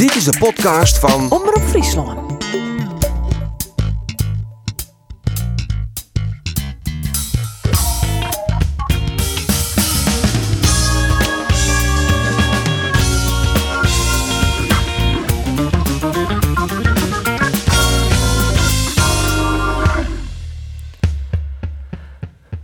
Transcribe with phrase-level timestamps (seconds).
[0.00, 2.44] Dit is de podcast van Omroep Friesland.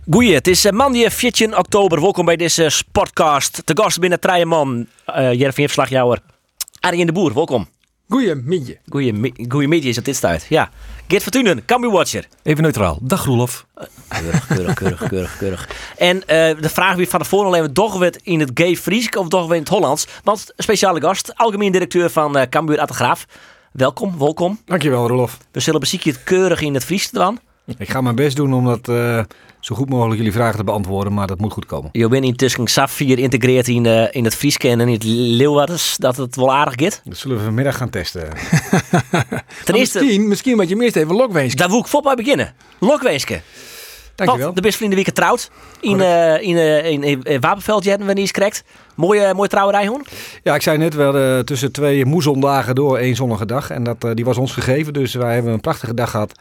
[0.09, 2.01] Goeie, het is eh, maandag 14 oktober.
[2.01, 3.61] Welkom bij deze sportcast.
[3.65, 6.21] Te gast binnen Trijeman, uh, Jervin Verslagjouwer.
[6.87, 7.67] Arjen de Boer, welkom.
[8.09, 8.75] Goeiemiddag.
[8.89, 10.45] Goeie, mi- goeie media is het dit tijd.
[10.49, 10.69] Ja.
[11.07, 12.27] Geert Fortunen, Cambuur Watcher.
[12.43, 12.99] Even neutraal.
[13.01, 13.65] Dag Roelof.
[14.07, 15.69] Keurig, keurig, keurig, keurig, keurig.
[15.97, 18.75] En eh, de vraag weer van tevoren al even, doen we het in het gay
[18.75, 20.07] Fries of we in het Hollands?
[20.23, 23.25] Want speciale gast, algemeen directeur van eh Cambuur Attegraaf.
[23.71, 24.59] Welkom, welkom.
[24.65, 25.37] Dankjewel, Rolof.
[25.51, 27.39] We zullen beziekje het keurig in het Fries te doen.
[27.77, 29.23] Ik ga mijn best doen om dat eh,
[29.59, 31.89] zo goed mogelijk jullie vragen te beantwoorden, maar dat moet goed komen.
[31.91, 36.17] Je bent intussen Safir integreerd in, eh, in het Frieske en in het Leeuwarders, dat
[36.17, 37.01] het wel aardig gaat.
[37.03, 38.29] Dat zullen we vanmiddag gaan testen.
[39.65, 41.57] Ten eerste, Misschien, misschien moet je hem eerst even lokwezen.
[41.57, 42.53] daar wil ik voor bij beginnen.
[42.79, 43.41] Lokweeske.
[44.15, 44.45] Dankjewel.
[44.45, 45.51] Want de best vrienden week getrouwd.
[45.79, 48.63] In, eh in, eh, in, in, in Wapenveld, je hebben we niet eens correct.
[48.97, 50.01] Mooie, mooie trouwerij, hoor.
[50.43, 53.69] Ja, ik zei net, we hadden tussen twee moezondagen door één zonnige dag.
[53.69, 56.31] En dat, eh, die was ons gegeven, dus wij hebben een prachtige dag gehad.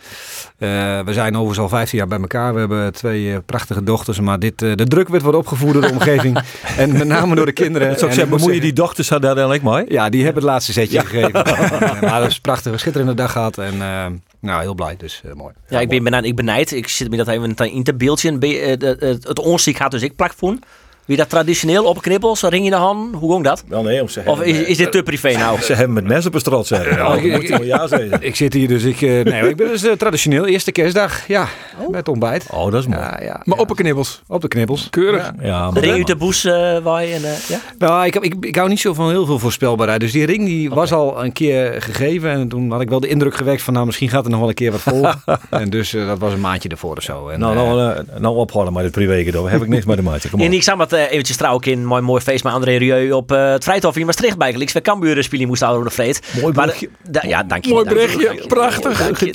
[0.59, 0.69] Eh,
[1.01, 2.53] we zijn overigens al 15 jaar bij elkaar.
[2.55, 5.83] We hebben twee eh, prachtige dochters, maar dit, eh, de druk werd wordt opgevoerd door
[5.83, 6.39] de omgeving.
[6.79, 7.87] en met name door de kinderen.
[7.89, 9.85] Zou ik En zeggen, moet bemoei je zeggen- die dochters daar eigenlijk mee?
[9.89, 11.33] Ja, die hebben het laatste setje gegeven.
[12.11, 13.59] Maar dat is prachtig, een schitterende dag gehad.
[13.59, 14.07] En eh,
[14.41, 15.53] nou, heel blij, dus eh, mooi.
[15.69, 16.25] Ja, ik ben benijd.
[16.25, 16.73] Ik benijd.
[16.73, 18.39] Ik zit me dat even in te beeldje.
[18.39, 20.63] Ben je, eh, de- het het onziek gaat dus ik plakvoen.
[21.07, 23.15] Wie dat traditioneel op een knippel, zo ring je de hand.
[23.15, 23.65] Hoe ging dat?
[23.69, 25.61] Wel nee, ze Of is, is dit te privé nou?
[25.63, 26.97] Ze hebben met mes op een strot zeggen.
[26.97, 28.19] Ja, ik- ja zeggen.
[28.23, 31.47] Ik zit hier dus, ik, eh, nee, ik ben dus eh, traditioneel eerste kerstdag, ja,
[31.91, 32.47] met ontbijt.
[32.51, 33.01] Oh, dat is mooi.
[33.01, 33.63] Ja, ja, Maar ja.
[33.63, 34.23] opperknibbels.
[34.27, 34.87] op de knippels.
[34.91, 35.33] Keurig.
[35.43, 37.59] Ja, maar Ring uit de boes eh waai en eh, ja?
[37.79, 40.01] Nou, ik, heb, ik, ik hou niet zo van heel veel voorspelbaarheid.
[40.01, 42.31] Dus die ring die was al een keer gegeven.
[42.31, 44.49] En toen had ik wel de indruk gewekt van, nou, misschien gaat er nog wel
[44.49, 45.07] een keer wat vol.
[45.61, 47.29] en dus eh, dat was een maandje ervoor of zo.
[47.29, 49.97] En, nou, eh, nou, eh, nou ophouden met het privé Daar heb ik niks mee
[49.97, 50.31] te maken.
[50.31, 50.53] Kom En op.
[50.53, 53.11] ik zag wat eh, eventjes trouw ook in een mooi, mooi feest met André Rieu
[53.13, 54.53] op eh, het Vrijthof in Maastricht bij.
[54.53, 56.21] Ik bij Cambuur spelen moest houden de vreed.
[56.41, 56.89] Mooi Maar, berichtje.
[57.29, 57.73] ja, dank je.
[57.73, 59.11] Mooi dank je, berichtje, prachtig.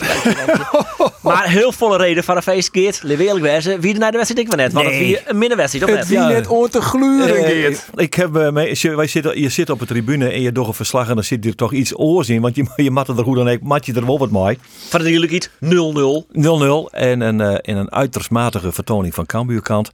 [1.21, 2.99] Maar heel volle reden van een feest, Geert.
[3.03, 3.79] Leef eerlijk wezen.
[3.79, 4.73] Wie er naar de wedstrijd ik van net.
[4.73, 5.05] Want het Nee.
[5.05, 6.07] wie een minnenwedstrijd, of Het net?
[6.07, 6.27] wie Ja.
[6.27, 7.85] net om te gluren, Eh, Geert.
[7.95, 10.67] ik heb, eh, mee- je- wij zitten, je zit op de tribune en je doet
[10.67, 12.41] een verslag en dan zit er toch iets oors in.
[12.41, 14.57] Want je, je mat er goed dan ik, mat je er wel wat mee.
[14.89, 16.25] Van jullie iets 0-0.
[16.31, 19.91] 0-0 en een, eh, en een uiterst matige vertoning van Cambuurkant.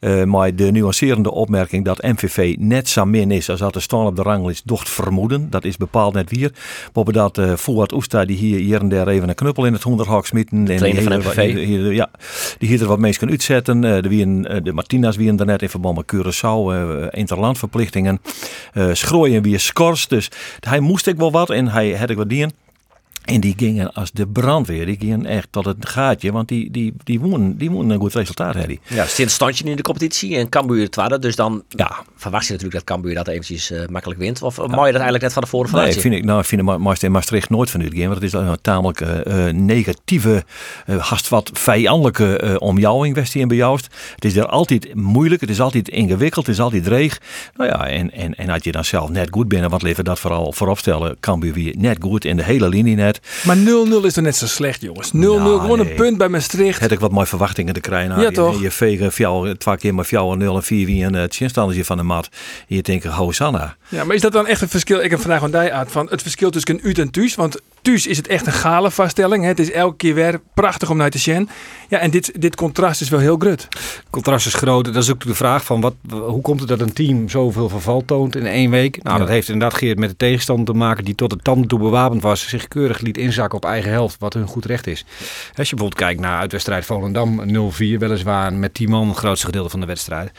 [0.00, 0.70] Eh maar de
[1.18, 4.66] nuancerende opmerking dat MVV net zo min is als dat de staan op de ranglijst
[4.66, 5.50] docht vermoeden.
[5.50, 6.52] Dat is bepaald net weer.
[6.92, 9.82] Boven dat uh, Fuad Oesta die hier, hier en daar even een knuppel in het
[9.82, 10.58] honderhok smitten.
[10.68, 11.54] En Trainer van die MVV.
[11.54, 12.10] hier- hier- ja,
[12.58, 13.84] die hier er wat mensen kunnen uitzetten.
[13.84, 18.20] Eh, de, wien, eh, de Martina's wie daarnet in verband met Curaçao, eh interlandverplichtingen.
[18.72, 20.08] Eh schrooien weer scors.
[20.08, 20.28] Dus
[20.60, 22.52] hij moest ik wel wat en hij had ik wat dienen.
[23.24, 26.94] En die gingen als de brandweer, die gingen echt tot het gaatje, want die, die,
[27.04, 28.78] die, wonen, die wonen een goed resultaat hebben.
[28.88, 31.18] Ja, een standje in de competitie en Cambuur het tweede.
[31.18, 34.42] Dus dan Ja, verwacht je natuurlijk dat Cambuur dat eventjes eh, makkelijk wint.
[34.42, 36.00] Of uh, mooi dat eigenlijk net van de voren nee, verwacht je?
[36.00, 38.58] vind ik, nou, vind ik Maastricht en Maastricht nooit van uitgaan, want het is een
[38.62, 40.44] tamelijk eh, eh, negatieve,
[40.86, 43.88] eh haast wat vijanderlijke eh omjouwing was die in bejoust.
[44.14, 47.20] Het is er altijd moeilijk, het is altijd ingewikkeld, het is altijd dreig.
[47.54, 50.18] Nou ja, en, en, en had je dan zelf net goed binnen, want liever dat
[50.18, 53.09] vooral vooropstellen, Cambuur weer net goed in de hele linie net.
[53.44, 53.60] Maar 0-0
[54.04, 55.08] is toch net zo slecht, jongens.
[55.08, 55.90] 0-0, gewoon nee.
[55.90, 56.80] een punt bij Maastricht.
[56.80, 58.08] Had ik wat mooie verwachtingen te krijgen.
[58.08, 58.60] Nou, Ja, je- toch?
[58.60, 61.96] Je vegen fjouw, twee keer maar fjouw 0 en 4 wie een uh, chinstandertje van
[61.96, 62.28] de mat.
[62.68, 63.76] En je denkt, Hosanna.
[63.88, 65.00] Ja, maar is dat dan echt een verschil?
[65.00, 67.34] Ik heb vandaag van die uit van het verschil tussen Ut en Thuis.
[67.34, 69.44] Want Thuis is het echt een gale vaststelling.
[69.44, 71.48] Het is elke keer weer prachtig om naar te zien.
[71.88, 73.68] Ja, en dit, dit contrast is wel heel grut.
[74.10, 74.84] contrast is groot.
[74.84, 78.02] Dat is ook de vraag van wat, hoe komt het dat een team zoveel verval
[78.04, 79.02] toont in één week?
[79.02, 79.20] Nou, Ja.
[79.22, 82.22] dat heeft inderdaad Geert met de tegenstander te maken die tot de tanden toe bewapend
[82.22, 82.48] was.
[82.48, 85.04] Zich keurig liet inzakken op eigen helft, wat hun goed recht is.
[85.54, 87.40] Als je bijvoorbeeld kijkt naar uitwedstrijd Volendam
[87.72, 90.30] 0-4, weliswaar met 10 man het grootste gedeelte van de wedstrijd.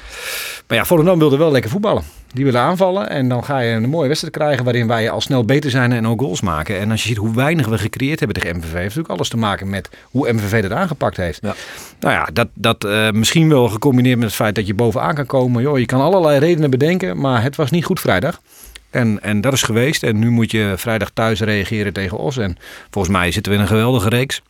[0.68, 2.04] Maar ja, Volendam wilde wel lekker voetballen.
[2.34, 5.46] Die willen aanvallen en dan ga je een mooie wedstrijd krijgen waarin wij al snel
[5.46, 6.80] beter zijn en ook goals maken.
[6.80, 9.38] En als je ziet hoe weinig we gecreëerd hebben tegen MVV, heeft natuurlijk alles te
[9.38, 11.40] maken met hoe MVV dat aangepakt heeft.
[11.42, 11.56] Ja.
[12.00, 15.26] Nou ja, dat, dat eh, misschien wel gecombineerd met het feit dat je bovenaan kan
[15.26, 15.62] komen.
[15.62, 18.42] Joh, je kan allerlei redenen bedenken, maar het was niet goed vrijdag.
[18.90, 20.04] En, en dat is geweest.
[20.04, 22.38] En nu moet je vrijdag thuis reageren tegen Os.
[22.38, 22.58] En
[22.90, 24.42] volgens mij zitten we in een geweldige reeks.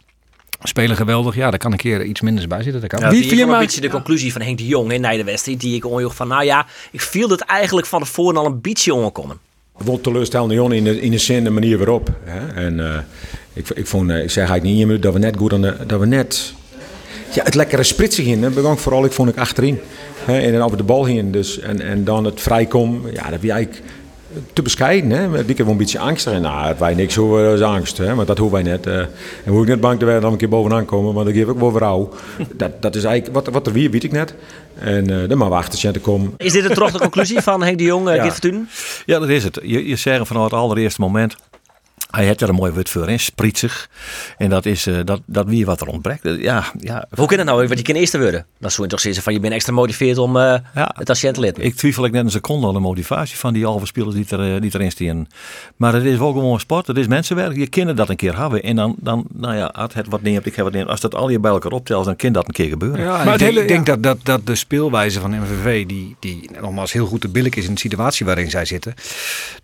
[0.64, 1.36] Spelen geweldig.
[1.36, 2.82] Ja, daar kan een keer iets minders bij zitten.
[2.82, 3.00] Dat kan.
[3.00, 5.60] Ja, Wie die vier een beetje de conclusie van Henk de Jong in de wedstrijd.
[5.60, 8.94] Die ik onjoeg van, nou ja, ik viel het eigenlijk van tevoren al een beetje
[8.94, 9.38] ongekomen.
[9.78, 12.10] Wel teleurstellende jongen in de, in de zin, de manier waarop.
[12.24, 12.66] Hè?
[12.66, 13.00] En eh,
[13.54, 15.76] ik, ik vond, eh, ik zeg eigenlijk niet meer dat we net goed aan de,
[15.88, 16.54] dat we net
[17.34, 18.54] ja, het lekkere spritsig in.
[18.54, 19.80] Begon vooral ik vond ik achterin.
[20.26, 20.40] Hè?
[20.40, 21.32] En dan over de bal heen.
[21.32, 23.02] Dus, en, en dan het vrijkom.
[23.14, 23.84] Ja, dat heb je eigenlijk
[24.54, 25.10] te bescheiden.
[25.10, 25.46] Hè?
[25.46, 26.34] Die wel een beetje angstig.
[26.34, 27.98] En nou, het wij niks over als angst.
[27.98, 28.16] Hè?
[28.16, 28.88] Maar dat hoeven wij net.
[28.88, 28.98] eh.
[29.00, 29.10] en
[29.52, 31.14] hoe ik net bang te werden dat we een keer bovenaan komen.
[31.14, 32.10] Maar dan geef ik wel vrouw.
[32.54, 34.34] dat, dat is eigenlijk wat, wat er weer, weet ik net.
[34.76, 36.34] En eh dan maar wachten te komen.
[36.38, 38.34] Is dit de conclusie van Henk de Jong, uh, Ja.
[39.06, 39.60] Ja, dat is het.
[39.64, 41.36] Je, je zegt vanaf het allereerste moment.
[42.12, 43.18] Hij heeft er een mooi woord voor, hè?
[43.18, 43.90] sprietsig.
[44.38, 46.26] En dat is eh, dat, dat wie wat er ontbreekt.
[46.26, 47.68] Eh, Ja, ja, Hoe kan dat nou?
[47.68, 48.46] Want je kan eerste worden.
[48.60, 50.92] Dan zou je toch zeggen van je bent extra gemotiveerd om eh, Ja.
[50.96, 51.64] het patiënt te leren.
[51.64, 54.62] Ik twijfel ik net een seconde aan de motivatie van die halve spelers die, er,
[54.62, 55.28] die erin staan.
[55.76, 57.56] Maar het is wel gewoon sport, het is mensenwerk.
[57.56, 58.64] Je kind dat een keer hebben.
[58.64, 60.90] En dan, dan nou ja, als het wat neemt, ik heb wat neemt.
[60.90, 63.00] Als dat al je bij elkaar optelt, dan kan dat een keer gebeuren.
[63.06, 65.86] Ja, Maar het ik denk, hele- ik denk dat, dat, dat de speelwijze van MVV,
[65.86, 68.94] die, die nogmaals heel goed te billig is in de situatie waarin zij zitten,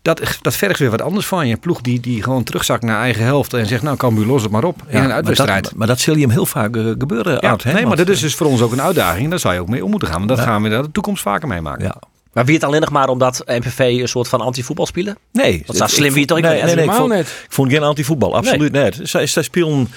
[0.01, 1.53] dat, dat vergt weer wat anders van je.
[1.53, 4.51] Een ploeg die, die gewoon terugzakt naar eigen helft en zegt, nou Cambuur los het
[4.51, 5.63] maar op in een maar, uitwedstrijd.
[5.63, 7.73] dat, maar dat zul je hem heel vaak eh, gebeuren, Art, hè?
[7.73, 9.29] nee, maar dat is dus voor ons ook een uitdaging.
[9.29, 10.17] Daar zou je ook mee om moeten gaan.
[10.17, 11.83] Want dat gaan we in de toekomst vaker meemaken.
[11.83, 11.95] Ja.
[12.37, 15.17] Maar wie het alleen nog maar omdat MPV een soort van anti-voetbal spelen?
[15.31, 15.63] Nee.
[15.65, 17.27] Dat ik- slim ik wie vond- niet nee, nee, nee, ik Helemaal vond, net.
[17.27, 18.99] ik vond geen antivoetbal, absoluut niet.
[19.03, 19.87] Zij, zij spelen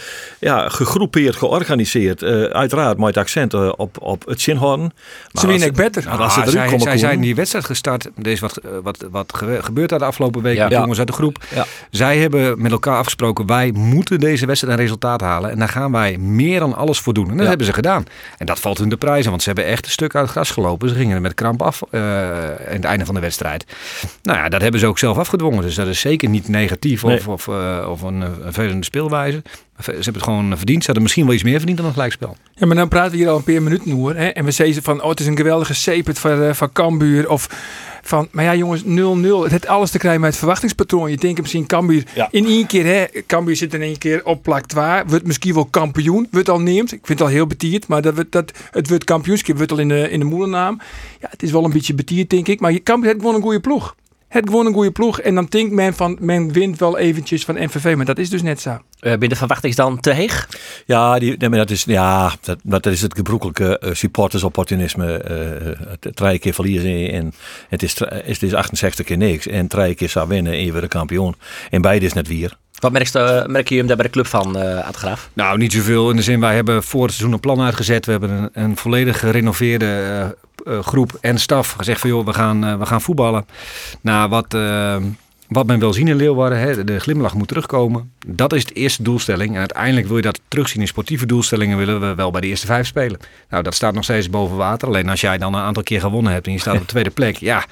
[0.41, 2.23] ja, gegroepeerd, georganiseerd.
[2.23, 4.93] eh, uiteraard met accent eh, op, op het zinhouden.
[5.33, 6.05] Ze winnen ook beter.
[6.09, 8.05] Maar als ze Ah, eruit zij, komen zij zijn die wedstrijd gestart.
[8.23, 10.63] Er is wat, eh, wat, wat ge- gebeurd daar de afgelopen week Ja.
[10.63, 10.79] met Ja.
[10.81, 11.45] jongens uit de groep.
[11.55, 11.67] Ja.
[11.91, 15.51] Zij hebben met elkaar afgesproken, wij moeten deze wedstrijd een resultaat halen.
[15.51, 17.25] En daar gaan wij meer dan alles voor doen.
[17.25, 17.49] En dat Ja.
[17.49, 18.05] hebben ze gedaan.
[18.39, 20.51] En dat valt hun de prijzen, want ze hebben echt een stuk uit het gras
[20.51, 20.89] gelopen.
[20.89, 22.30] Ze gingen er met kramp af eh
[22.69, 23.65] aan het einde van de wedstrijd.
[24.23, 25.63] Nou ja, dat hebben ze ook zelf afgedwongen.
[25.63, 27.29] Dus dat is zeker niet negatief of, Nee.
[27.29, 29.43] of, eh, of een, eh, een vervelende speelwijze.
[29.85, 30.79] Ze hebben het gewoon verdiend.
[30.81, 32.37] Ze hadden misschien wel iets meer verdiend dan een gelijkspel.
[32.55, 34.17] Ja, maar dan praten we hier al een paar minuten over.
[34.17, 34.27] Hè?
[34.29, 37.31] En we zeggen van, oh, het is een geweldige sepet van, eh, van Cambuur.
[37.31, 37.49] Of
[38.03, 38.87] van, maar ja jongens, 0-0.
[39.43, 41.11] Het heeft alles te krijgen met het verwachtingspatroon.
[41.11, 42.29] Je denkt misschien Cambuur Ja.
[42.31, 43.05] in één keer, hè.
[43.27, 45.03] Cambuur zit in één keer op plak 2.
[45.07, 46.29] Wordt misschien wel kampioen.
[46.31, 46.93] Wordt al neemt.
[46.93, 47.87] Ik vind het al heel betierd.
[47.89, 49.57] Maar dat, het wordt kampioenschap.
[49.57, 50.81] Wordt al in de, in de moedernaam.
[51.21, 52.61] Ja, het is wel een beetje betierd, denk ik.
[52.61, 53.95] Maar je Cambuur heeft gewoon een goede ploeg.
[54.31, 55.21] Het gewoon een goede ploeg.
[55.21, 57.95] En dan denkt men van, men wint wel eventjes van MVV.
[57.97, 58.71] Maar dat is dus net zo.
[58.71, 60.49] Uh, binnen verwachting is dan te heeg?
[60.87, 65.13] Ja, die, nee, maar dat is, ja dat, dat is het gebroekelijke eh, supportersopportunisme.
[65.13, 67.33] eh het drie keer verliezen en
[67.69, 69.47] het is, het is 68 keer niks.
[69.47, 71.35] En drie keer zou winnen en je wordt een kampioen.
[71.71, 72.57] En beide is net weer.
[72.81, 75.31] Wat merk je, merk je hem daar bij de club van, uh, aan het graaf?
[75.33, 76.11] Nou, niet zoveel.
[76.11, 78.07] In de zin, wij hebben voor het seizoen een plan uitgezet.
[78.07, 80.27] We hebben een, een volledig gerenoveerde uh, uh,
[80.65, 83.47] groep en staf gezegd van joh, we gaan, uh, we gaan voetballen.
[84.01, 84.97] Nou, wat, uh,
[85.51, 88.13] wat men wil zien in Leeuwarden, hè, de glimlach moet terugkomen.
[88.27, 89.53] Dat is de eerste doelstelling.
[89.53, 92.67] En uiteindelijk wil je dat terugzien in sportieve doelstellingen, willen we wel bij de eerste
[92.67, 93.21] vijf spelen.
[93.49, 94.89] Nou, dat staat nog steeds boven water.
[94.89, 97.11] Alleen als jij dan een aantal keer gewonnen hebt en je staat op de tweede
[97.11, 97.65] plek, ja,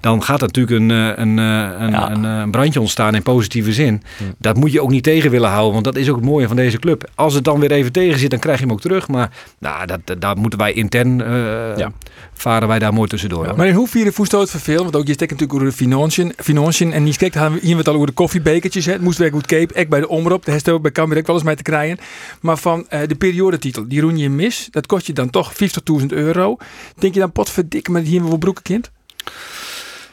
[0.00, 2.10] dan gaat er natuurlijk een, een, een, ja.
[2.10, 4.02] een, een brandje ontstaan in positieve zin.
[4.18, 4.24] Ja.
[4.38, 6.56] Dat moet je ook niet tegen willen houden, want dat is ook het mooie van
[6.56, 7.10] deze club.
[7.14, 9.08] Als het dan weer even tegen zit, dan krijg je hem ook terug.
[9.08, 11.92] Maar nou, dat, daar moeten wij intern, uh, ja.
[12.32, 13.52] varen wij daar mooi tussendoor.
[13.56, 14.82] Maar in hoeverre voest het verveel?
[14.82, 17.82] Want ook je steekt natuurlijk over de financiën, financiën en niet kijkt, hadden we hier
[17.82, 18.86] al over de koffiebekertjes.
[18.86, 21.36] Het moest weer goed cape, ek bij de omroep, heeft ook bij Cambuur ook wel
[21.36, 21.98] eens mee te krijgen.
[22.40, 25.52] Maar van uh, de periodetitel, die roen je mis, dat kost je dan toch
[26.00, 26.56] 50.000 euro.
[26.98, 28.90] Denk je dan potverdikke met hier wel broekenkind?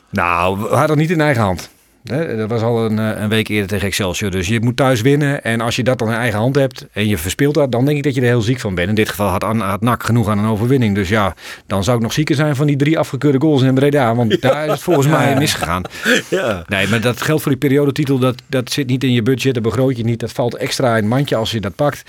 [0.09, 1.69] Nou, we hadden niet in eigen hand.
[2.03, 4.31] Dat was al een, een, week eerder tegen Excelsior.
[4.31, 5.43] Dus je moet thuis winnen.
[5.43, 7.97] En als je dat dan in eigen hand hebt en je verspeelt dat, dan denk
[7.97, 8.89] ik dat je er heel ziek van bent.
[8.89, 10.95] In dit geval had, had NAC genoeg aan een overwinning.
[10.95, 11.35] Dus ja,
[11.67, 14.15] dan zou ik nog zieker zijn van die drie afgekeurde goals in Breda.
[14.15, 14.37] Want ja.
[14.49, 15.83] daar is het volgens mij misgegaan.
[16.29, 16.63] Ja.
[16.67, 18.19] Nee, maar dat geldt voor die periodetitel.
[18.19, 20.19] Dat, dat zit niet in je budget, dat begroot je niet.
[20.19, 22.03] Dat valt extra in het mandje als je dat pakt.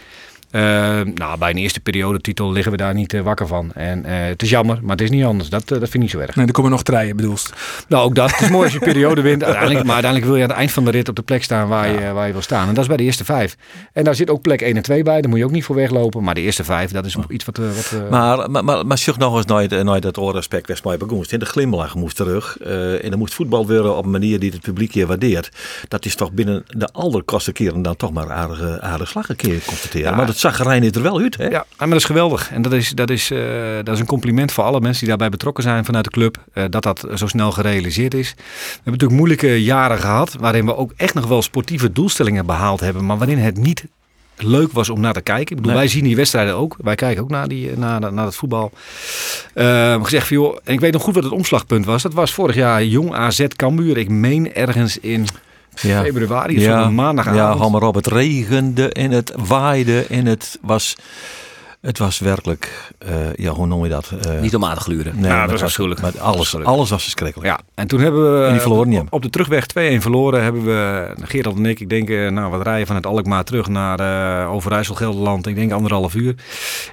[0.53, 3.73] Uh, nou, bij een eerste periodetitel liggen we daar niet uh, wakker van.
[3.73, 5.49] En uh, het is jammer, maar het is niet anders.
[5.49, 6.37] Dat, dat vind ik niet zo erg.
[6.37, 7.53] Nee, er komen nog treien, bedoelst.
[7.89, 8.31] Nou, ook dat.
[8.31, 9.45] Het is mooi als je periode wint.
[9.45, 11.69] Uiteindelijk, maar uiteindelijk wil je aan het eind van de rit op de plek staan
[11.69, 12.01] waar, ja.
[12.01, 12.69] je, waar je wil staan.
[12.69, 13.57] En dat is bij de eerste vijf.
[13.93, 15.21] En daar zit ook plek 1 en 2 bij.
[15.21, 16.23] Daar moet je ook niet voor weglopen.
[16.23, 17.57] Maar de eerste vijf, dat is iets wat...
[17.57, 21.39] wat maar, maar, maar, maar zeg nog eens nooit, nooit dat oorrespect mij begonnen.
[21.39, 22.59] De glimlach moest terug.
[22.59, 25.49] en dan moest voetbal worden op een manier die het publiek je waardeert.
[25.89, 29.61] Dat is toch binnen de allerkosten keren dan toch maar aardige, aardige slag een keer
[29.67, 30.11] constateren.
[30.11, 30.17] Ja.
[30.17, 31.37] Maar dat zag er wel uit.
[31.37, 31.49] Hè?
[31.49, 32.51] Ja, maar dat is geweldig.
[32.51, 33.41] En dat is, dat, is, uh,
[33.83, 36.37] dat is een compliment voor alle mensen die daarbij betrokken zijn vanuit de club.
[36.55, 38.35] Uh, dat dat zo snel gerealiseerd is.
[38.37, 38.43] We
[38.75, 40.37] hebben natuurlijk moeilijke jaren gehad.
[40.39, 43.07] Waarin we ook echt nog wel sportieve doelstellingen behaald hebben.
[43.07, 43.85] Maar waarin het niet
[44.37, 45.51] leuk was om naar te kijken.
[45.51, 45.81] Ik bedoel, nee.
[45.81, 46.77] wij zien die wedstrijden ook.
[46.79, 48.73] Wij kijken ook naar, die, naar, naar het voetbal.
[49.55, 52.03] Uh, gezegd van, joh, en ik weet nog goed wat het omslagpunt was.
[52.03, 53.97] Dat was vorig jaar Jong AZ Cambuur.
[53.97, 55.27] Ik meen ergens in
[55.75, 56.03] ja.
[56.03, 56.91] februari, ja.
[56.91, 57.61] maandagavond.
[57.61, 57.95] Ja, maar op.
[57.95, 60.97] Het regende en het waaide en het was...
[61.83, 64.13] Het was werkelijk, eh, ja, hoe noem je dat?
[64.27, 65.13] Eh, Niet om aan te gluren.
[65.17, 66.01] nee, Ja, dat het was afschuwelijk.
[66.01, 67.49] maar alles, alles was verschrikkelijk.
[67.51, 69.01] Ja, en toen hebben we En die verloren niet.
[69.01, 70.43] op, op de terugweg 2-1 verloren.
[70.43, 73.69] Hebben we, Gerald en ik, ik denk, eh, nou, wat rijden van het Alkmaar terug
[73.69, 74.01] naar
[74.43, 75.47] eh, Overijssel, Gelderland.
[75.47, 76.35] Ik denk anderhalf uur.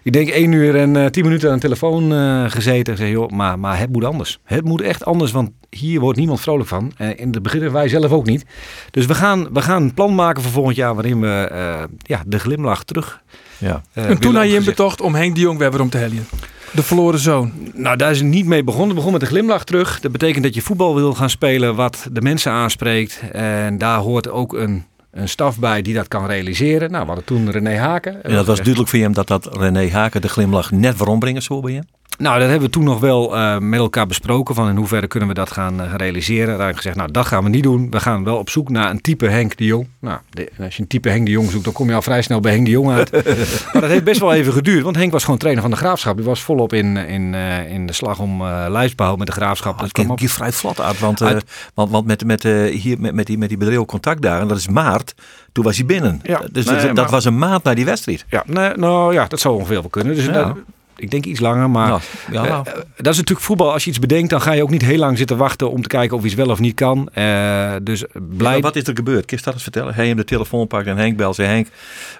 [0.03, 2.93] Ik denk één uur en eh, tien minuten aan de telefoon eh, gezeten.
[2.93, 4.39] Ik zeg, joh, maar, maar het moet anders.
[4.43, 6.91] Het moet echt anders, want hier wordt niemand vrolijk van.
[6.97, 8.45] En in het begin wij zelf ook niet.
[8.91, 12.21] Dus we gaan, we gaan een plan maken voor volgend jaar waarin we eh, ja,
[12.25, 13.21] de glimlach terug
[13.59, 13.81] Ja.
[13.93, 16.25] En toen had je hem betocht om Henk de Jong weer om te helien.
[16.71, 17.51] De verloren zoon.
[17.73, 18.87] Nou, daar is het niet mee begonnen.
[18.87, 19.99] Het begon met een glimlach terug.
[19.99, 23.21] Dat betekent dat je voetbal wil gaan spelen wat de mensen aanspreekt.
[23.31, 26.91] En daar hoort ook een, een staf bij die dat kan realiseren.
[26.91, 28.23] Nou, we hadden toen René Haken.
[28.23, 31.41] En dat was duidelijk voor hem dat dat René Haken de glimlach net waarom brengen
[31.41, 31.83] zo bij je.
[32.19, 34.55] Nou, dat hebben we toen nog wel eh, met elkaar besproken.
[34.55, 36.47] Van in hoeverre kunnen we dat gaan eh, realiseren.
[36.47, 37.87] Daar heb ik gezegd, nou, dat gaan we niet doen.
[37.89, 39.87] We gaan wel op zoek naar een type Henk de Jong.
[39.99, 42.21] Nou, de- als je een type Henk de Jong zoekt, dan kom je al vrij
[42.21, 43.11] snel bij Henk de Jong uit.
[43.73, 44.83] maar dat heeft best wel even geduurd.
[44.83, 46.15] Want Henk was gewoon trainer van de Graafschap.
[46.15, 49.71] Die was volop in, in, eh, in de slag om lijfsbouw met de Graafschap.
[49.73, 50.19] Dat dat kwam op.
[50.19, 53.49] hier vrij vlot uit, want, Uit- want, want met, met, hier, met, met die, met
[53.49, 55.13] die bedrijf contact daar, en dat is maart,
[55.51, 56.19] toen was hij binnen.
[56.23, 56.41] Ja.
[56.51, 58.25] Dus Nee, dat, dat maar- was een maand na die wedstrijd.
[58.29, 60.15] Ja, nee, nou ja, dat zou ongeveer wel kunnen.
[60.15, 60.31] Dus Ja.
[60.31, 60.57] dat-
[60.99, 62.01] ik denk iets langer, maar Nou,
[62.31, 62.63] ja, eh, nou.
[62.97, 63.71] dat is natuurlijk voetbal.
[63.71, 65.87] Als je iets bedenkt, dan ga je ook niet heel lang zitten wachten om te
[65.87, 67.09] kijken of iets wel of niet kan.
[67.13, 68.03] Eh, dus
[68.37, 68.61] blij.
[68.61, 69.25] Wat is er gebeurd?
[69.25, 69.93] Kun je dat eens vertellen?
[69.93, 71.35] Hij hem de telefoon pakt en Henk belt.
[71.35, 71.67] Zei Henk,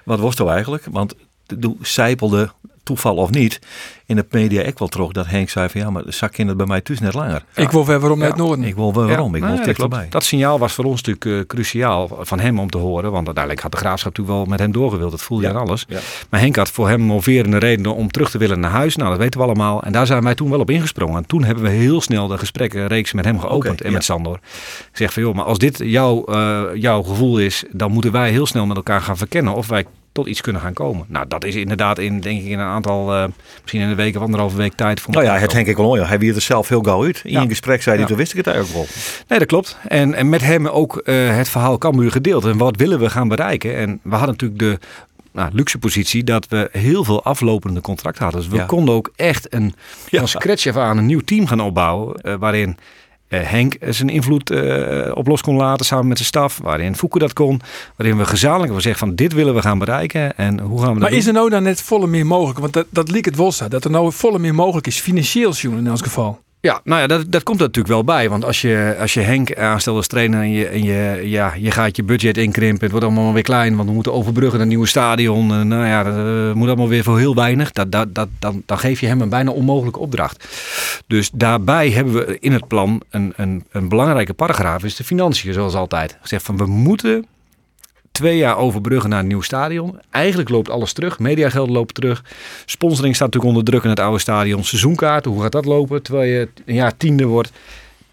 [0.04, 0.84] wat was het nou eigenlijk?
[0.90, 1.14] Want
[1.60, 2.50] toen zijpelde,
[2.82, 3.60] toeval of niet,
[4.06, 6.48] in de media ik wel terug dat Henk zei van ja, maar de zak in
[6.48, 7.44] het bij mij thuis net langer.
[7.54, 8.64] Ik wil weer waarom naar het noorden.
[8.64, 10.06] Ik wil wel waarom, ik wil nee, erbij.
[10.10, 13.10] Dat signaal was voor ons natuurlijk eh, cruciaal van hem om te horen.
[13.10, 15.10] Want uiteindelijk had de graafschap natuurlijk wel met hem doorgewild.
[15.10, 15.84] Dat voelde je aan alles.
[15.88, 15.98] Ja.
[16.30, 18.96] Maar Henk had voor hem moverende redenen om terug te willen naar huis.
[18.96, 19.82] Nou, dat weten we allemaal.
[19.82, 21.16] En daar zijn wij toen wel op ingesprongen.
[21.16, 23.94] En toen hebben we heel snel de gesprekken reeks met hem geopend en ja.
[23.94, 24.38] met Sandor.
[24.90, 28.30] Ik zeg van joh, maar als dit jouw, eh, jouw gevoel is, dan moeten wij
[28.30, 31.04] heel snel met elkaar gaan verkennen of wij tot iets kunnen gaan komen.
[31.08, 33.24] Nou, dat is inderdaad in, denk ik, in een aantal, eh,
[33.60, 35.00] misschien in een week of anderhalve week tijd.
[35.00, 35.52] Voor Nou ja, het.
[35.52, 35.96] Henk ik wel.
[35.96, 36.04] ja.
[36.06, 37.20] Hij wierde er zelf heel gauw uit.
[37.24, 37.40] In Ja.
[37.40, 38.08] een gesprek zei hij, Ja.
[38.10, 38.86] toen wist ik het eigenlijk wel.
[39.28, 39.78] Nee, dat klopt.
[39.88, 42.44] En, en met hem ook eh, het verhaal Cambuur gedeeld.
[42.44, 43.76] En wat willen we gaan bereiken?
[43.76, 44.78] En we hadden natuurlijk de
[45.32, 48.40] nou, luxe positie dat we heel veel aflopende contracten hadden.
[48.40, 48.64] Dus we Ja.
[48.64, 49.74] konden ook echt een,
[50.08, 50.18] Ja.
[50.18, 52.14] van scratch af aan een nieuw team gaan opbouwen.
[52.20, 52.76] eh, waarin
[53.36, 56.58] Henk zijn invloed eh, op los kon laten samen met zijn staf.
[56.62, 57.60] Waarin Fouke dat kon.
[57.96, 60.36] Waarin we gezamenlijk hebben gezegd van dit willen we gaan bereiken.
[60.36, 61.18] En hoe gaan we dat Maar doen?
[61.18, 62.58] is er nou dan net volle meer mogelijk?
[62.58, 65.00] Want dat, dat liep het wel dat er nou volle meer mogelijk is.
[65.00, 66.40] Financieel, Sjoen, in ons geval.
[66.62, 68.28] Ja, nou ja, dat, dat komt er natuurlijk wel bij.
[68.28, 71.70] Want als je, als je Henk aanstelt als trainer en, je, en je, ja, je
[71.70, 72.80] gaat je budget inkrimpen.
[72.80, 75.52] Het wordt allemaal weer klein, want we moeten overbruggen naar een nieuwe stadion.
[75.52, 77.72] En, nou ja, dat eh, moet allemaal weer voor heel weinig.
[77.72, 80.48] Dat, dat, dat, dan, dan geef je hem een bijna onmogelijke opdracht.
[81.06, 84.84] Dus daarbij hebben we in het plan een, een, een belangrijke paragraaf.
[84.84, 86.18] Is de financiën, zoals altijd.
[86.20, 87.26] Gezegd van we moeten
[88.20, 89.98] twee jaar overbruggen naar een nieuw stadion.
[90.10, 91.18] Eigenlijk loopt alles terug.
[91.18, 92.24] Mediagelden lopen terug.
[92.64, 94.64] Sponsoring staat natuurlijk onder druk in het oude stadion.
[94.64, 96.02] Seizoenkaarten, hoe gaat dat lopen?
[96.02, 97.52] Terwijl je een jaar tiende wordt.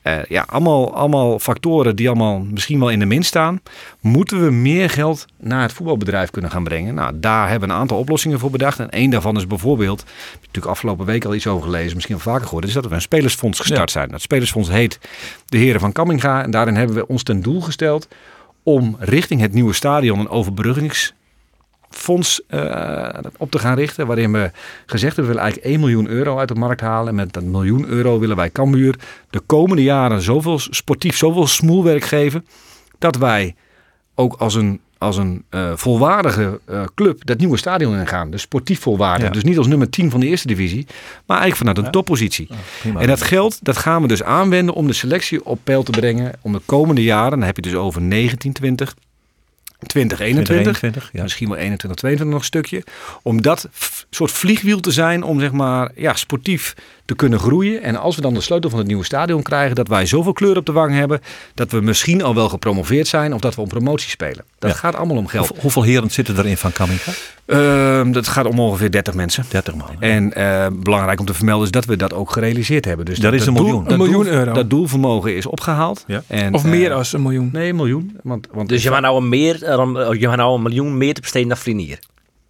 [0.02, 3.62] Eh, ja, allemaal, allemaal factoren die allemaal misschien wel in de min staan.
[4.00, 6.94] Moeten we meer geld naar het voetbalbedrijf kunnen gaan brengen?
[6.96, 8.80] Nou, daar hebben we een aantal oplossingen voor bedacht.
[8.80, 12.16] En één daarvan is bijvoorbeeld, ik heb natuurlijk afgelopen week al iets over gelezen, misschien
[12.16, 14.10] wel vaker gehoord, is dat we een spelersfonds gestart zijn.
[14.10, 15.00] Dat spelersfonds heet
[15.46, 16.44] de Heren van Kamminga.
[16.44, 18.08] En daarin hebben we ons ten doel gesteld
[18.68, 24.08] om richting het nieuwe stadion een overbruggingsfonds eh, op te gaan richten.
[24.08, 24.52] Waarin we
[24.86, 27.08] gezegd hebben, we willen eigenlijk 1 miljoen euro uit de markt halen.
[27.08, 32.04] En met dat miljoen euro willen wij Cambuur de komende jaren zoveel sportief, zoveel smoelwerk
[32.04, 32.46] geven.
[32.98, 33.56] Dat wij
[34.16, 38.32] ook als een, als een eh, volwaardige eh, club dat nieuwe stadion ingaan.
[38.32, 39.28] Dus sportief volwaardig.
[39.28, 39.34] Ja.
[39.34, 40.86] Dus niet als nummer 10 van de eerste divisie.
[41.26, 42.48] Maar eigenlijk vanuit een toppositie.
[42.98, 46.34] En dat geld dat gaan we dus aanwenden om de selectie op peil te brengen.
[46.42, 48.96] Om de komende jaren, dan heb je dus over 1920,
[49.86, 51.24] 2021, 2021, ja.
[51.24, 52.84] misschien wel 21, 22 nog een stukje.
[53.22, 53.70] Om dat
[54.10, 56.76] soort vliegwiel te zijn om zeg maar ja, sportief
[57.08, 57.82] te kunnen groeien.
[57.82, 60.58] En als we dan de sleutel van het nieuwe stadion krijgen, dat wij zoveel kleur
[60.58, 61.22] op de wang hebben,
[61.54, 64.44] dat we misschien al wel gepromoveerd zijn of dat we om promotie spelen.
[64.60, 64.78] Dat Ja.
[64.78, 65.48] gaat allemaal om geld.
[65.48, 67.12] Hoe- hoeveel heren zitten erin van Kamminga?
[67.46, 69.44] Ehm, dat gaat om ongeveer 30 mensen.
[69.50, 69.88] 30 man.
[70.00, 73.06] En eh, belangrijk om te vermelden is dat we dat ook gerealiseerd hebben.
[73.06, 73.84] Dus Dat is een doel- miljoen.
[73.84, 74.54] dat Een miljoen doel- euro.
[74.54, 76.04] Dat doelvermogen is opgehaald.
[76.08, 76.22] Ja.
[76.28, 77.50] En, Of eh, meer als een miljoen.
[77.54, 78.18] Nee, een miljoen.
[78.24, 80.98] Want, want Dus je gaat nou een, meer, eh, dan- je gaat nou een miljoen
[80.98, 82.00] meer te besteden naar Flinier.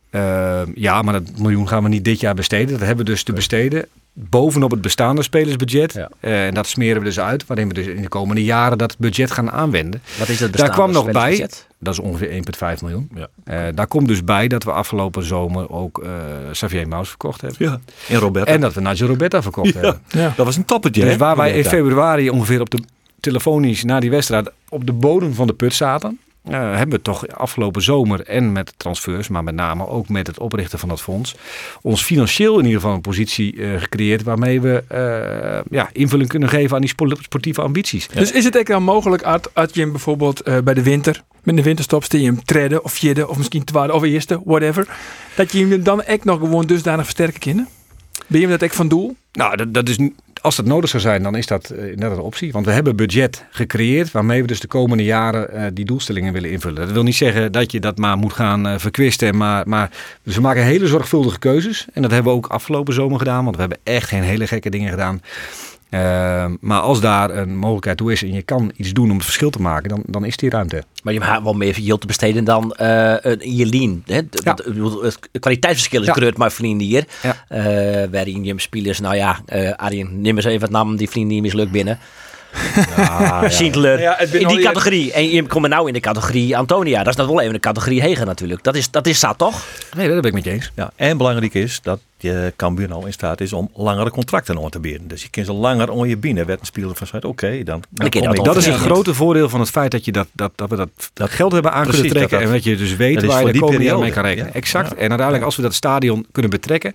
[0.09, 2.67] Eh, ja, maar dat miljoen gaan we niet dit jaar besteden.
[2.67, 3.87] Dat hebben we dus te besteden
[4.19, 5.93] bovenop het bestaande spelersbudget.
[5.93, 6.09] Ja.
[6.19, 8.95] Eh, en dat smeren we dus uit, waarin we dus in de komende jaren dat
[8.97, 10.01] budget gaan aanwenden.
[10.19, 11.49] Wat is dat Daar kwam nog bij,
[11.79, 13.09] dat is ongeveer 1,5 miljoen.
[13.15, 13.27] Ja.
[13.43, 16.11] Eh, daar komt dus bij dat we afgelopen zomer ook eh
[16.51, 17.59] Xavier Maus verkocht hebben.
[17.59, 17.79] Ja.
[18.09, 18.51] En Roberto.
[18.51, 20.01] En dat we Nacho Roberta verkocht hebben.
[20.07, 20.33] Ja.
[20.35, 21.01] dat was een toppetje.
[21.01, 21.77] Dus hè, waar wij in Roberta.
[21.77, 22.79] februari ongeveer op de
[23.19, 26.19] telefonisch na die wedstrijd op de bodem van de put zaten.
[26.49, 30.39] Eh, hebben we toch afgelopen zomer en met transfers, maar met name ook met het
[30.39, 31.35] oprichten van dat fonds,
[31.81, 36.49] ons financieel in ieder geval een positie eh, gecreëerd waarmee we eh, ja, invulling kunnen
[36.49, 38.07] geven aan die spo- sportieve ambities.
[38.07, 41.55] Dus is het ook dan mogelijk, Art, als je hem bijvoorbeeld bij de winter, met
[41.55, 44.87] de winterstop, stel je hem treden of vierde of misschien tweede of eerste, whatever,
[45.35, 47.67] dat je hem dan echt nog gewoon dusdanig versterken kunnen?
[48.27, 49.15] Ben je dat echt van doel?
[49.31, 49.97] Nou, dat, dat is,
[50.41, 52.51] als dat nodig zou zijn, dan is dat eh, inderdaad een optie.
[52.51, 56.51] Want we hebben budget gecreëerd waarmee we dus de komende jaren eh, die doelstellingen willen
[56.51, 56.75] invullen.
[56.75, 59.37] Dat wil niet zeggen dat je dat maar moet gaan eh, verkwisten.
[59.37, 59.91] Maar, maar
[60.23, 61.85] dus we maken hele zorgvuldige keuzes.
[61.93, 63.43] En dat hebben we ook afgelopen zomer gedaan.
[63.43, 65.21] Want we hebben echt geen hele gekke dingen gedaan.
[65.89, 69.25] Eh, maar als daar een mogelijkheid toe is en je kan iets doen om het
[69.25, 70.83] verschil te maken, dan, dan is die ruimte.
[71.03, 74.03] Maar je hebt wel meer yield te besteden dan eh een in je lean.
[74.05, 74.19] Hè?
[74.29, 74.57] Ja.
[75.01, 76.13] Het kwaliteitsverschil is Ja.
[76.13, 77.05] groot, maar vrienden hier.
[77.21, 77.35] Ja.
[77.47, 81.31] Eh, waarin je spelers, nou ja, eh Arjen, neem eens even het naam, die vrienden
[81.31, 81.99] die mislukt binnen.
[83.47, 83.99] Schindler.
[83.99, 85.11] Ja, ben in die categorie.
[85.13, 87.03] En je komt nou in de categorie Antonia.
[87.03, 88.63] Dat is nog wel even de categorie Hegen natuurlijk.
[88.63, 89.65] Dat is, dat is dat toch?
[89.97, 90.71] Nee, dat ben ik met je eens.
[90.75, 94.69] Ja, en belangrijk is dat je Cambuur nou in staat is om langere contracten aan
[94.69, 95.07] te bieden.
[95.07, 96.45] Dus je kunt ze langer on je binnen.
[96.45, 98.75] Werd een speler van oké, dan, kom dat is het Verdiend.
[98.75, 101.71] grote voordeel van het feit dat, je dat, dat, dat we dat, dat geld hebben
[101.71, 102.37] aan Precies, kunnen trekken.
[102.39, 104.21] dat en dat je dus weet waar je de die komende jaren mee periode.
[104.21, 104.47] kan rekenen.
[104.47, 104.53] Ja.
[104.53, 104.89] Exact.
[104.89, 104.95] Ja.
[104.95, 106.93] En uiteindelijk als we dat stadion kunnen betrekken,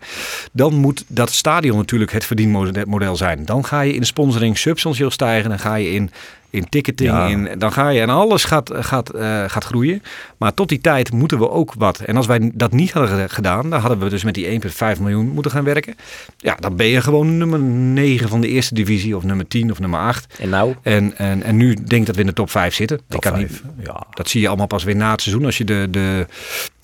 [0.52, 3.44] dan moet dat stadion natuurlijk het verdienmodel zijn.
[3.44, 5.48] Dan ga je in sponsoring substantieel stijgen.
[5.50, 6.10] Dan ga je in,
[6.52, 7.10] in ticketing.
[7.10, 7.26] Ja.
[7.26, 10.02] In, dan ga je en alles gaat, gaat, eh, gaat groeien.
[10.38, 11.98] Maar tot die tijd moeten we ook wat.
[11.98, 15.28] En als wij dat niet hadden gedaan, dan hadden we dus met die 1,5 miljoen
[15.28, 15.94] moeten gaan werken.
[16.36, 19.78] Ja, dan ben je gewoon nummer 9 van de eerste divisie of nummer 10 of
[19.78, 20.34] nummer 8.
[20.38, 22.96] En nou, En, en, en nu denk ik dat we in de top 5 zitten.
[22.96, 24.06] Ik Top kan vijf, niet, ja.
[24.10, 26.26] dat zie je allemaal pas weer na het seizoen als je de, de,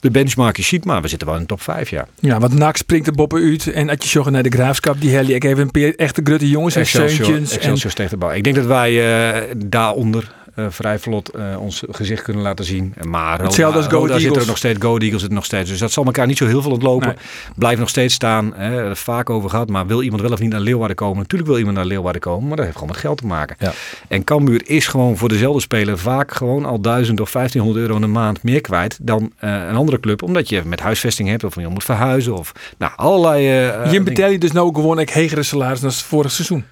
[0.01, 0.85] de benchmarkjes ziet.
[0.85, 2.07] Maar we zitten wel in de top 5, ja.
[2.21, 5.11] Ja, want NAC springt de boppen uit en als je zorgt naar de graafschap, die
[5.11, 7.35] hel ik even een paar echte grote jongens en Excelsior.
[7.35, 8.35] En, Excelsior steekt de bal.
[8.35, 10.35] Ik denk dat wij eh, daaronder
[10.69, 12.95] vrij vlot eh, ons gezicht kunnen laten zien.
[13.03, 15.71] Maar Hetzelfde als Go Roda zit er nog steeds, Go Eagles zit er nog steeds.
[15.71, 17.07] Dus dat zal elkaar niet zo heel veel ontlopen.
[17.07, 17.17] Nee.
[17.57, 18.53] Blijft nog steeds staan.
[18.55, 19.69] Hè, vaak over gehad.
[19.69, 21.17] Maar wil iemand wel of niet naar Leeuwarden komen?
[21.17, 22.47] Natuurlijk wil iemand naar Leeuwarden komen.
[22.49, 23.57] Maar dat heeft gewoon met geld te maken.
[23.59, 23.73] Ja.
[24.09, 28.07] En Cambuur is gewoon voor dezelfde speler vaak gewoon al 1000 of 1500 euro in
[28.07, 30.23] de maand meer kwijt dan eh, een andere club.
[30.23, 32.35] Omdat je met huisvesting hebt of je moet verhuizen.
[32.35, 33.69] Of nou, allerlei...
[33.69, 36.65] eh, je betaalt je dus nou gewoon echt hegere salaris dan vorig seizoen.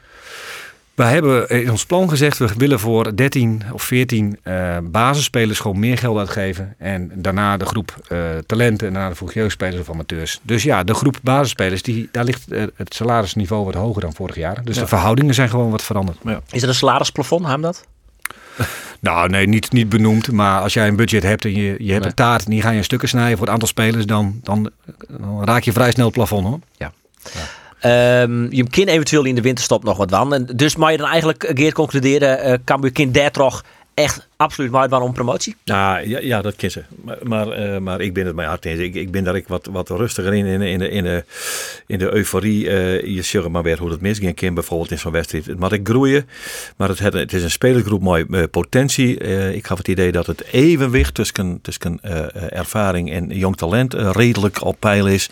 [0.96, 5.78] Wij hebben in ons plan gezegd, we willen voor 13 of 14 eh, basisspelers gewoon
[5.78, 6.74] meer geld uitgeven.
[6.78, 10.40] En daarna de groep eh, talenten en daarna de vroeg jeugdspelers of amateurs.
[10.42, 14.36] Dus ja, de groep basisspelers, die, daar ligt eh, het salarisniveau wat hoger dan vorig
[14.36, 14.64] jaar.
[14.64, 16.18] Dus de verhoudingen zijn gewoon wat veranderd.
[16.50, 17.84] is er een salarisplafond, hebben dat?
[19.00, 20.32] Nou nee, niet, niet benoemd.
[20.32, 22.00] Maar als jij een budget hebt en je, je hebt Nee.
[22.00, 24.70] een taart en die ga je in stukken snijden voor het aantal spelers, dan, dan,
[25.08, 26.58] dan raak je vrij snel het plafond hoor.
[27.80, 30.32] Ehm, je kan eventueel in de winterstop nog wat.
[30.32, 34.28] En dus mag je dan eigenlijk een keer concluderen, eh Cambuur kind daar toch echt
[34.36, 35.56] absoluut van om promotie?
[35.64, 36.86] Nou, ja, ja, dat kiezen.
[37.04, 38.80] Maar, maar, eh, maar ik ben het mijn hart eens.
[38.80, 41.24] Ik, ik ben daar ik wat, wat rustiger in, in, in, de, in, de,
[41.86, 42.68] in de euforie.
[42.68, 45.46] eh, je zult maar weer hoe het misging kan bijvoorbeeld in zo'n wedstrijd.
[45.46, 46.28] Het mag ik groeien,
[46.76, 49.18] maar het, het, het is een spelergroep mooi eh, potentie.
[49.18, 53.56] Eh, ik gaf het idee dat het evenwicht tussen, tussen eh, eh, ervaring en jong
[53.56, 55.30] talent eh, redelijk op peil is.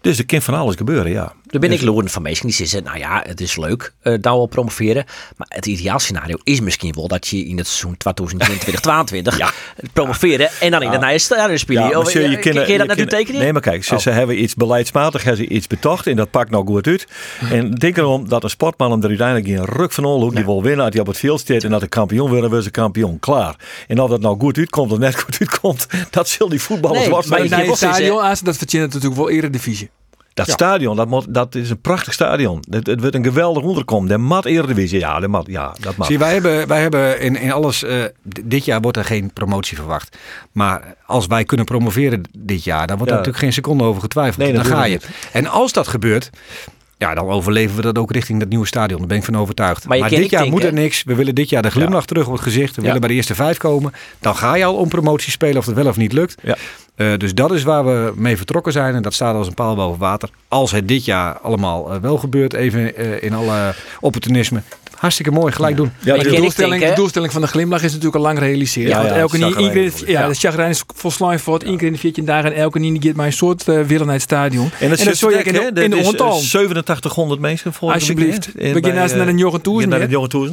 [0.00, 1.32] Dus er kan van alles gebeuren, ja.
[1.46, 2.48] Daar ben ik Loeren van Meesken.
[2.48, 5.04] Die zegt, nou ja, het is leuk, eh daar wel promoveren.
[5.36, 7.96] Maar het ideaalscenario is misschien wel dat je in het seizoen
[8.38, 9.50] 2022 Ja.
[9.92, 11.82] promoveren en dan in de nieuwe stadion spelen.
[11.82, 13.40] Ja, zul je, kunnen- je dat je natuurlijk tekenen?
[13.40, 14.00] Nee, maar kijk, ze, Oh.
[14.00, 17.06] ze hebben iets beleidsmatig, hebben ze iets betocht en dat pakt nou goed uit.
[17.50, 20.44] En denk erom dat een sportman hem er uiteindelijk in een ruk van onloop, die
[20.44, 22.70] wil winnen, als hij op het veld staat en dat de kampioen willen, wil ze
[22.70, 23.18] kampioen.
[23.20, 23.56] Klaar.
[23.88, 27.10] En of dat nou goed uitkomt of net goed uitkomt, dat zal die voetballers Nee,
[27.10, 29.90] wat maar Maar je het stadion, dat verdient natuurlijk wel eredivisie.
[30.36, 32.62] Dat stadion, dat, moet, dat is een prachtig stadion.
[32.70, 34.08] Het, het wordt een geweldig onderkom.
[34.08, 36.06] De mat Eredivisie, ja, de mat, ja dat mag.
[36.06, 37.82] Zie, wij hebben, wij hebben in, in alles.
[37.82, 40.16] eh, dit jaar wordt er geen promotie verwacht.
[40.52, 43.18] Maar als wij kunnen promoveren dit jaar, dan wordt Ja.
[43.18, 44.36] er natuurlijk geen seconde over getwijfeld.
[44.44, 45.00] Nee, dan ga je.
[45.32, 46.30] En als dat gebeurt.
[46.98, 48.98] Ja, dan overleven we dat ook richting dat nieuwe stadion.
[48.98, 49.86] Daar ben ik van overtuigd.
[49.86, 51.02] Maar dit jaar denken, moet er niks.
[51.04, 52.70] We willen dit jaar de glimlach terug op het gezicht.
[52.74, 52.86] We Ja.
[52.86, 53.92] willen bij de eerste vijf komen.
[54.20, 56.34] Dan ga je al om promotie spelen of dat wel of niet lukt.
[56.42, 56.56] Ja.
[56.96, 58.94] Eh, dus dat is waar we mee vertrokken zijn.
[58.94, 60.28] En dat staat als een paal boven water.
[60.48, 64.62] Als het dit jaar allemaal eh, wel gebeurt, even eh, in alle opportunisme.
[64.94, 65.92] Hartstikke mooi, gelijk doen.
[66.00, 68.88] Ja, Maar de, niet doelstelling, de doelstelling van de glimlach is natuurlijk al lang gerealiseerd.
[68.88, 71.92] Ja, want ja, elke nie, ja, de chagrijn is volslijn voor het één keer in
[71.92, 74.70] de 14 dagen en elke nie geeft mij een soort uh, willen naar het stadion.
[74.80, 76.32] En dat, dat zul je in de, in de is eh, ontal.
[76.32, 78.52] 8700 mensen voor Alsjeblieft.
[78.54, 80.52] We gaan naast naar de Jochen Toersen, Naar de.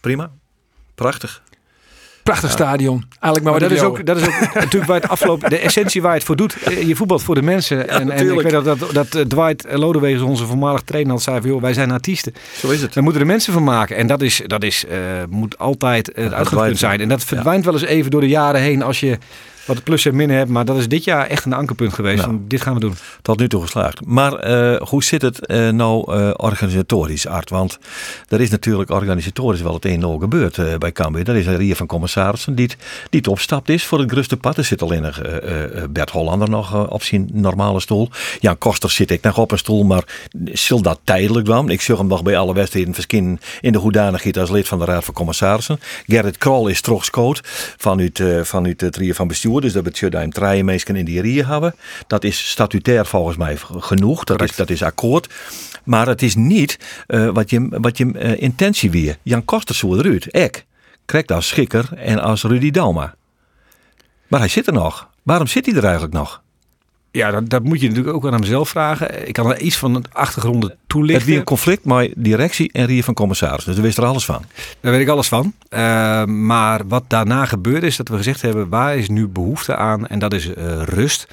[0.00, 0.30] Prima.
[0.94, 1.42] Prachtig.
[2.24, 3.04] Prachtig stadion.
[3.20, 6.10] Eigenlijk maar, dat is, ook, dat is ook natuurlijk waar het afgelopen, de essentie waar
[6.10, 6.56] je het voor doet.
[6.62, 7.88] Eh, Je voetbalt voor de mensen.
[7.88, 11.40] en, en ik weet dat, dat, dat eh, Dwight Lodewegers, onze voormalig trainer, al zei
[11.40, 12.34] van, joh, wij zijn artiesten.
[12.56, 12.92] Zo is het.
[12.94, 13.96] Daar moeten de mensen van maken.
[13.96, 17.00] En dat, is, dat is, eh, moet altijd het uitgangspunt zijn.
[17.00, 19.18] En dat verdwijnt wel eens even door de jaren heen als je
[19.66, 20.50] wat plus en min hebt.
[20.50, 22.22] Maar dat is dit jaar echt een ankerpunt geweest.
[22.22, 22.94] Van, dit gaan we doen.
[23.22, 24.06] Tot nu toe geslaagd.
[24.06, 27.50] Maar eh, hoe zit het eh, nou eh, organisatorisch, Art?
[27.50, 27.78] Want
[28.28, 31.28] er is natuurlijk organisatorisch wel het een en gebeurd bij Cambuur.
[31.28, 32.76] Er is een rier van commissarissen die het,
[33.10, 34.56] die het opstapt is voor het gruste pad.
[34.56, 35.20] Er zit alleen nog
[35.90, 38.08] Bert Hollander nog op zijn normale stoel.
[38.40, 40.04] Jan Koster zit ik nog op een stoel, maar
[40.52, 41.70] zal dat tijdelijk dan?
[41.70, 44.84] Ik zag hem nog bij alle wedstrijden verschijnen in de hoedanigheid als lid van de
[44.84, 45.80] Raad van Commissarissen.
[46.06, 47.40] Gerrit Krol is terugscoot
[47.76, 49.53] vanuit, vanuit het rier van bestuur.
[49.60, 51.74] Dus dat betekent dat hem drie mensen in die rier hebben.
[52.06, 54.24] Dat is statutair volgens mij genoeg.
[54.24, 55.34] Dat, is, dat is akkoord.
[55.84, 59.18] Maar het is niet eh, wat je, wat je eh, intentie weer.
[59.22, 60.26] Jan Koster zo eruit.
[60.34, 60.64] Ik.
[61.04, 63.14] Krijgt als Schikker en als Rudy Dalma.
[64.28, 65.08] Maar hij zit er nog.
[65.22, 66.42] Waarom zit hij er eigenlijk nog?
[67.14, 69.28] Ja, dat, dat moet je natuurlijk ook aan hem zelf vragen.
[69.28, 71.26] Ik kan er iets van de achtergronden Het toelichten.
[71.26, 73.64] weer een conflict met directie en rier van commissaris.
[73.64, 74.44] Dus daar wist er alles van.
[74.80, 75.52] Daar weet ik alles van.
[75.68, 80.06] Eh, maar wat daarna gebeurde is dat we gezegd hebben, waar is nu behoefte aan?
[80.06, 81.26] En dat is eh, rust.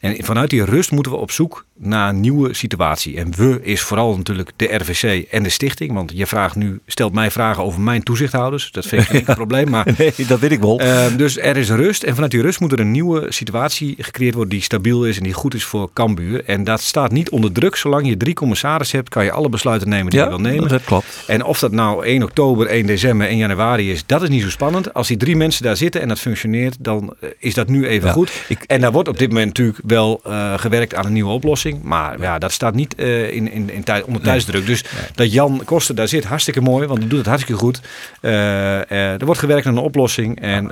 [0.00, 3.16] En vanuit die rust moeten we op zoek naar een nieuwe situatie.
[3.16, 5.92] En we is vooral natuurlijk de RVC en de stichting.
[5.92, 8.70] Want je vraagt nu, stelt mij vragen over mijn toezichthouders.
[8.70, 9.70] Dat vind ik niet een probleem.
[9.70, 10.82] Maar Nee, dat weet ik wel.
[10.82, 14.34] Uh, dus er is rust en vanuit die rust moet er een nieuwe situatie gecreëerd
[14.34, 16.44] worden die stabiel is en die goed is voor Cambuur.
[16.44, 17.76] En dat staat niet onder druk.
[17.76, 20.68] Zolang je drie commissarissen hebt, kan je alle besluiten nemen die je wil nemen.
[20.68, 21.24] dat klopt.
[21.26, 24.50] En of dat nou 1 oktober, 1 december, 1 januari is, dat is niet zo
[24.50, 24.94] spannend.
[24.94, 28.06] Als die drie mensen daar zitten en dat functioneert, dan eh, is dat nu even
[28.08, 28.32] Ja, goed.
[28.48, 31.82] ik- en daar wordt op dit moment natuurlijk wel uh, gewerkt aan een nieuwe oplossing.
[31.82, 34.66] Maar ja, dat staat niet uh, in, in, in tijd, onder tijdsdruk.
[34.66, 37.80] Dus dat Jan Koster daar zit, hartstikke mooi, want hij doet het hartstikke goed.
[38.20, 40.64] Uh, er wordt gewerkt aan een oplossing en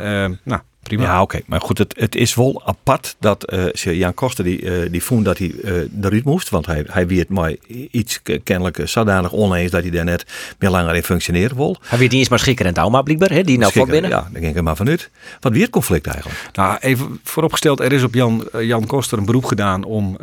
[0.45, 1.03] nou, prima.
[1.03, 1.23] Ja, oké.
[1.23, 1.42] Okay.
[1.47, 5.25] Maar goed, het, het is wel apart dat uh, Jan Koster die, uh, die vond
[5.25, 6.49] dat hij uh, eruit moest.
[6.49, 7.55] Want hij, hij weet maar
[7.90, 10.25] iets kennelijk zodanig oneens dat hij daar net
[10.59, 11.77] meer langer in functioneren wil.
[11.87, 13.42] Hij weet niet eens maar Schikker en Dauma blijkbaar, hè?
[13.42, 14.11] die nou voor binnen.
[14.11, 15.11] Ja, daar ging ik maar vanuit.
[15.40, 16.51] Wat weer het conflict eigenlijk?
[16.53, 20.16] Nou, even vooropgesteld, er is op Jan, Jan Koster een beroep gedaan om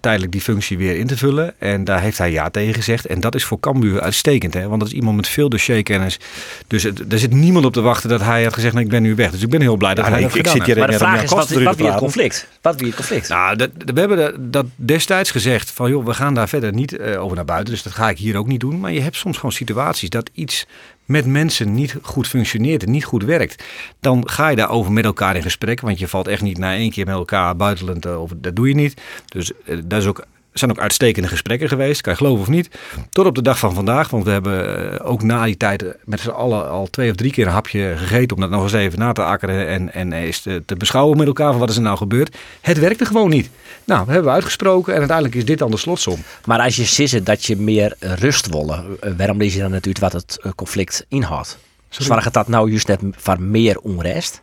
[0.00, 1.54] tijdelijk die functie weer in te vullen.
[1.58, 3.06] En daar heeft hij ja tegen gezegd.
[3.06, 4.68] En dat is voor Cambuur uitstekend, hè?
[4.68, 6.18] want dat is iemand met veel dossierkennis.
[6.66, 9.02] Dus het, er zit niemand op te wachten dat hij had gezegd, nou, ik ben
[9.02, 9.30] nu weg.
[9.30, 11.76] Dus ik ben heel blij dat ik, zit hier Maar de vraag is, wat, wat
[11.76, 12.48] wie het conflict?
[12.62, 13.28] Wat wie het conflict?
[13.28, 17.22] Nou, dat, we hebben dat, destijds gezegd van, joh, we gaan daar verder niet uh,
[17.22, 17.74] over naar buiten.
[17.74, 18.80] Dus dat ga ik hier ook niet doen.
[18.80, 20.66] Maar je hebt soms gewoon situaties dat iets
[21.04, 23.64] met mensen niet goed functioneert en niet goed werkt.
[24.00, 25.80] Dan ga je daarover met elkaar in gesprek.
[25.80, 28.40] Want je valt echt niet na één keer met elkaar buitenland over.
[28.40, 29.00] Dat doe je niet.
[29.26, 32.70] Dus uh, dat is ook zijn ook uitstekende gesprekken geweest, kan je geloven of niet.
[33.10, 36.20] Tot op de dag van vandaag, want we hebben eh, ook na die tijd met
[36.20, 38.98] z'n allen al twee of drie keer een hapje gegeten om dat nog eens even
[38.98, 41.82] na te akkeren en, en eens te, te beschouwen met elkaar van wat is er
[41.82, 42.36] nou gebeurd.
[42.60, 43.50] Het werkte gewoon niet.
[43.84, 46.18] Nou, we hebben uitgesproken en uiteindelijk is dit dan de slotsom.
[46.44, 50.22] Maar als je ziet dat je meer rust willen, waarom lees je dan natuurlijk wat
[50.22, 51.58] het eh, conflict inhoudt?
[51.88, 54.42] Zorgt dat nou juist net van meer onrust?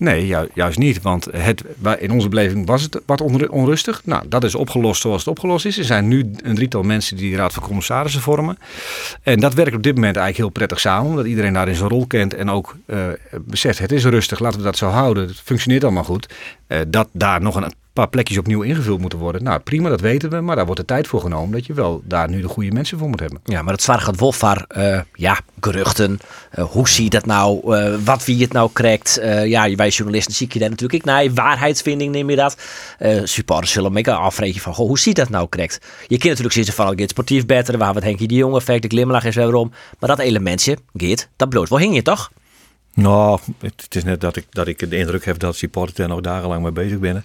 [0.00, 1.02] Nee, ju juist niet.
[1.02, 1.64] Want het,
[1.98, 4.02] in onze beleving was het wat onrustig.
[4.04, 5.78] Nou, dat is opgelost zoals het opgelost is.
[5.78, 8.58] Er zijn nu een drietal mensen die de Raad van Commissarissen vormen.
[9.22, 11.10] En dat werkt op dit moment eigenlijk heel prettig samen.
[11.10, 13.06] Omdat iedereen daarin zijn rol kent en ook uh,
[13.40, 15.26] beseft, het is rustig, laten we dat zo houden.
[15.26, 16.34] Het functioneert allemaal goed.
[16.68, 19.42] Uh, dat daar nog een paar plekjes opnieuw ingevuld moeten worden.
[19.42, 20.40] Nou, prima, dat weten we.
[20.40, 22.98] Maar daar wordt de tijd voor genomen dat je wel daar nu de goede mensen
[22.98, 23.40] voor moet hebben.
[23.44, 26.18] Ja, maar het gaat voor, uh, ja, geruchten.
[26.58, 27.76] Uh, hoe zie je dat nou?
[27.76, 29.20] Uh, wat wie het nou krijgt?
[29.44, 31.34] ja, wij journalisten zie je daar natuurlijk ik naar.
[31.34, 32.56] Waarheidsvinding neem je dat.
[33.24, 35.86] supporters zullen me afvreken van, goh, hoe zie je dat nou krijgt?
[36.00, 37.78] Je kunt natuurlijk zeggen van, het sportief beter.
[37.78, 39.72] Waar wat Henkie de Jonge effect, de glimlach is waarom.
[39.98, 42.30] Maar dat elementje, Geert, dat bloot wel hing je toch?
[42.94, 46.20] Nou, het is net dat ik, dat ik de indruk heb dat supporters er nog
[46.20, 47.24] dagenlang mee bezig zijn.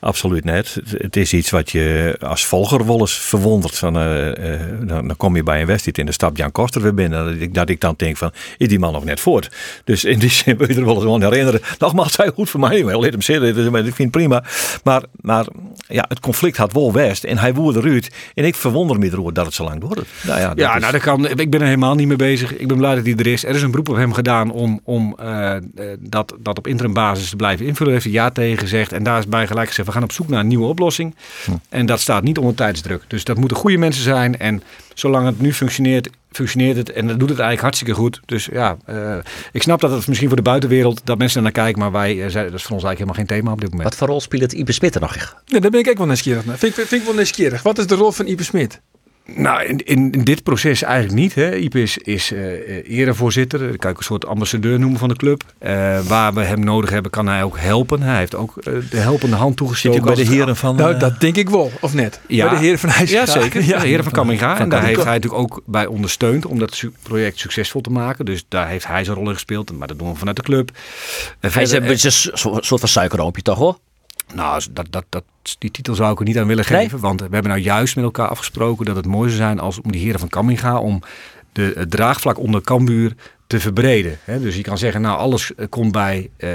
[0.00, 0.80] Absoluut net.
[0.90, 3.78] Het is iets wat je als volger wel eens verwondert.
[3.78, 6.82] Van, uh, uh, dan, dan, kom je bij een wedstrijd in de stap Jan Koster
[6.82, 7.24] weer binnen.
[7.24, 9.50] Dat ik, dat ik dan denk van, is die man nog net voort?
[9.84, 11.60] Dus in die zin wil je er wel eens gewoon herinneren.
[11.78, 12.84] Nogmaals, hij goed voor mij.
[12.84, 13.48] Wel, laat hem zitten.
[13.86, 14.44] Ik vind het prima.
[14.84, 15.46] Maar, maar
[15.88, 17.24] ja, het conflict had wel west.
[17.24, 18.10] En hij woerde eruit.
[18.34, 20.06] En ik verwonder me erover dat het zo lang duurt.
[20.22, 20.80] Nou ja, ja is...
[20.80, 22.56] nou, dat kan, ik ben er helemaal niet mee bezig.
[22.56, 23.44] Ik ben blij dat hij er is.
[23.44, 24.80] Er is een beroep op hem gedaan om...
[24.92, 25.54] om uh,
[25.98, 27.92] dat, dat op interim basis te blijven invullen.
[27.92, 28.92] Heeft hij ja tegen gezegd.
[28.92, 31.14] En daar is bij gelijk gezegd, we gaan op zoek naar een nieuwe oplossing.
[31.44, 31.50] Hm.
[31.68, 33.02] En dat staat niet onder tijdsdruk.
[33.06, 34.38] Dus dat moeten goede mensen zijn.
[34.38, 34.62] En
[34.94, 36.92] zolang het nu functioneert, functioneert het.
[36.92, 38.20] En dat doet het eigenlijk hartstikke goed.
[38.26, 39.16] Dus ja, uh,
[39.52, 41.80] ik snap dat het misschien voor de buitenwereld, dat mensen er naar kijken.
[41.80, 43.88] Maar wij, uh, dat is voor ons eigenlijk helemaal geen thema op dit moment.
[43.88, 45.14] Wat voor rol speelt het Ipe Smit er nog?
[45.44, 46.58] Ja, daar ben ik ook wel nieuwsgierig naar.
[46.58, 47.62] Vind, vind, vind ik wel nieuwsgierig.
[47.62, 48.80] Wat is de rol van Ipe Smit?
[49.26, 51.34] Nou, in, in, in dit proces eigenlijk niet.
[51.34, 51.56] Hè.
[51.56, 53.58] Ipe is, is eh, erevoorzitter.
[53.58, 55.42] Dat kan ik een soort ambassadeur noemen van de club.
[55.58, 58.02] Eh, waar we hem nodig hebben, kan hij ook helpen.
[58.02, 58.54] Hij heeft ook
[58.90, 59.98] de helpende hand Zit toegestoken.
[60.00, 60.76] je bij de heren van...
[60.76, 62.20] Nou, eh, dat denk ik wel, of net?
[62.28, 62.48] Ja.
[62.48, 63.42] Bij de heren van Ja, IJsselgaard.
[63.42, 63.64] zeker.
[63.64, 64.58] Ja, de heren van Kamminga.
[64.58, 68.24] En daar heeft hij natuurlijk ook bij ondersteund om dat project succesvol te maken.
[68.24, 69.78] Dus daar heeft hij zijn rol in gespeeld.
[69.78, 70.70] Maar dat doen we vanuit de club.
[71.40, 73.78] En Hij is een beetje een so- soort van suikeroompje, toch hoor?
[74.34, 75.24] Nou, dat, dat, dat,
[75.58, 76.80] die titel zou ik er niet aan willen Nee?
[76.82, 76.98] geven.
[76.98, 79.92] Want we hebben nou juist met elkaar afgesproken dat het mooi zou zijn als om
[79.92, 81.02] die heren van Kamminga om
[81.52, 83.12] de, het draagvlak onder Cambuur
[83.46, 84.18] te verbreden.
[84.24, 86.48] Hè, dus je kan zeggen, nou alles eh, komt bij eh,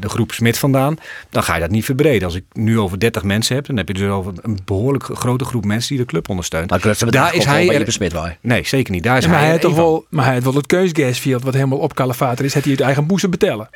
[0.00, 0.96] de groep Smit vandaan.
[1.30, 2.24] Dan ga je dat niet verbreden.
[2.24, 5.44] Als ik nu over 30 mensen heb, dan heb je dus over een behoorlijk grote
[5.44, 6.70] groep mensen die de club ondersteunt.
[6.70, 8.28] Maar Club Daar is hij bij er- Smit wel.
[8.40, 9.02] Nee, zeker niet.
[9.02, 11.42] Daar is Ja, maar hij hij had toch wel, maar hij had wel het keusgasfield
[11.42, 13.68] wat helemaal op Kalevater is, had hij uit eigen boezem betellen.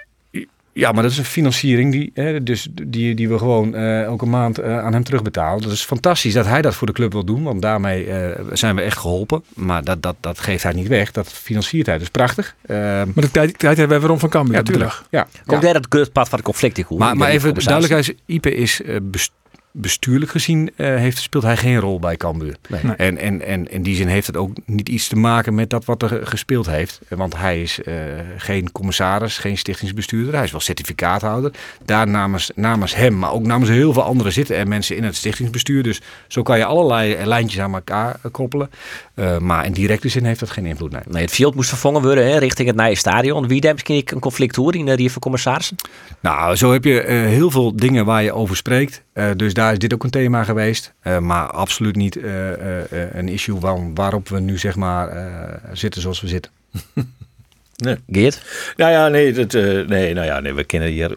[0.78, 4.26] Ja, maar dat is een financiering die, hè, dus die, die we gewoon eh, elke
[4.26, 5.62] maand eh, aan hem terugbetalen.
[5.62, 8.74] Dat is fantastisch dat hij dat voor de club wil doen, want daarmee eh, zijn
[8.76, 9.42] we echt geholpen.
[9.54, 11.98] Maar dat, dat, dat geeft hij niet weg, dat financiert hij.
[11.98, 12.54] Dus prachtig.
[12.62, 14.54] Eh, Maar dat tijd, tijd hebben we waarom van Cambuur.
[14.56, 15.06] ja, dat bedrag.
[15.10, 15.30] tuurlijk.
[15.32, 15.66] Ja, Komt ja.
[15.66, 16.98] daar het kutpad van het conflict in goed?
[16.98, 19.32] Maar, maar even duidelijkheid, Ipe is eh, best-
[19.72, 22.56] bestuurlijk gezien eh, heeft, speelt hij geen rol bij Cambuur.
[22.68, 22.80] Nee.
[22.82, 22.96] Nee.
[22.96, 25.84] En, en, en in die zin heeft het ook niet iets te maken met dat
[25.84, 27.00] wat er gespeeld heeft.
[27.08, 27.94] Want hij is eh,
[28.36, 30.34] geen commissaris, geen stichtingsbestuurder.
[30.34, 31.52] Hij is wel certificaathouder.
[31.84, 35.16] Daar namens, namens hem, maar ook namens heel veel anderen zitten er mensen in het
[35.16, 35.82] stichtingsbestuur.
[35.82, 38.70] Dus zo kan je allerlei lijntjes aan elkaar eh, koppelen.
[39.14, 40.90] Eh, maar in directe zin heeft dat geen invloed.
[40.92, 41.00] Nee.
[41.08, 43.48] Nee, het veld moest vervangen worden hè, richting het nieuwe stadion.
[43.48, 45.76] Wie daar misschien een conflict hoor in de van Commissarissen?
[46.20, 49.02] Nou, zo heb je eh, heel veel dingen waar je over spreekt.
[49.12, 50.92] Eh, dus daar is dit ook een thema geweest.
[51.00, 55.08] Eh, maar absoluut niet eh, eh, eh, een issue waar, waarop we nu zeg maar
[55.08, 56.52] eh, zitten zoals we zitten.
[58.10, 58.42] Geert?
[58.76, 61.10] Nou ja, nee, dat, eh, nee, nou ja, nee, we kennen hier.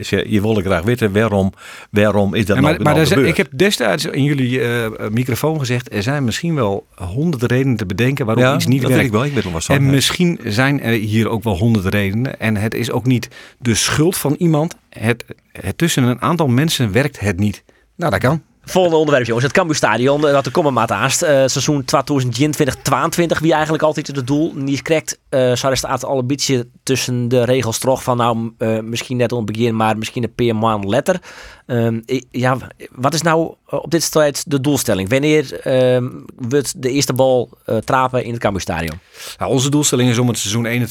[0.00, 1.52] Je, je wilde graag weten waarom,
[1.90, 3.38] waarom is dat Ja, nou, maar maar nou zijn- gebeurd?
[3.38, 5.92] ik heb destijds in jullie eh, microfoon gezegd...
[5.94, 8.96] er zijn misschien wel honderd redenen te bedenken waarom ja, iets niet dat werkt.
[9.10, 9.42] weet ik wel.
[9.42, 9.76] Ik weet wel.
[9.76, 12.40] En misschien zijn er hier ook wel honderd redenen.
[12.40, 14.76] En het is ook niet de schuld van iemand.
[14.88, 17.62] Het, het tussen een aantal mensen werkt het niet.
[17.98, 18.42] Nou, dat kan.
[18.62, 19.44] Volgende onderwerp, jongens.
[19.44, 20.90] Het Cambuurstadion, eh, dat er komen maat.
[20.90, 20.98] Eh,
[21.46, 25.18] seizoen 2020-2022, wie eigenlijk altijd het doel niet krijgt.
[25.28, 29.16] eh zou er staat al een beetje tussen de regels toch van nou, eh, misschien
[29.16, 31.20] net om het begin, maar misschien een per maand letter.
[31.66, 32.56] Ehm, ja,
[32.90, 35.08] wat is nou eh, op dit stadium de doelstelling?
[35.08, 38.98] Wanneer ehm wordt de eerste bal eh, trapen in het Cambuurstadion?
[39.38, 40.86] Nou, onze doelstelling is om het seizoen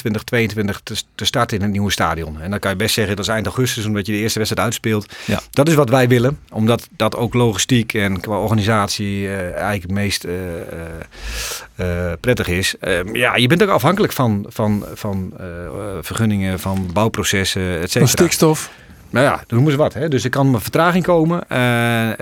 [0.75, 2.41] 21-22 te, te starten in het nieuwe stadion.
[2.41, 4.65] En dan kan je best zeggen dat is eind augustus, omdat je de eerste wedstrijd
[4.67, 5.13] uitspeelt.
[5.25, 5.39] Ja.
[5.51, 9.91] Dat is wat wij willen, omdat dat ook logistiek en qua organisatie eh, eigenlijk het
[9.91, 12.75] meest eh, eh, eh, prettig is.
[12.79, 17.79] Ehm, ja, je bent ook afhankelijk van, van, van eh, eh, vergunningen, van bouwprocessen, et
[17.79, 18.05] Van cetera.
[18.07, 18.69] stikstof.
[19.09, 19.93] Nou ja, dan noemen ze wat.
[19.93, 20.07] Hè?
[20.07, 21.49] Dus er kan een vertraging komen.
[21.49, 22.19] Eh,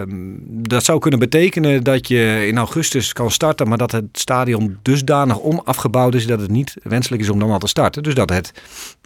[0.00, 0.10] ehm,
[0.46, 5.40] dat zou kunnen betekenen dat je in augustus kan starten, maar dat het stadion dusdanig
[5.40, 8.02] onafgebouwd is dat het niet wenselijk is om dan al te starten.
[8.02, 8.52] Dus dat het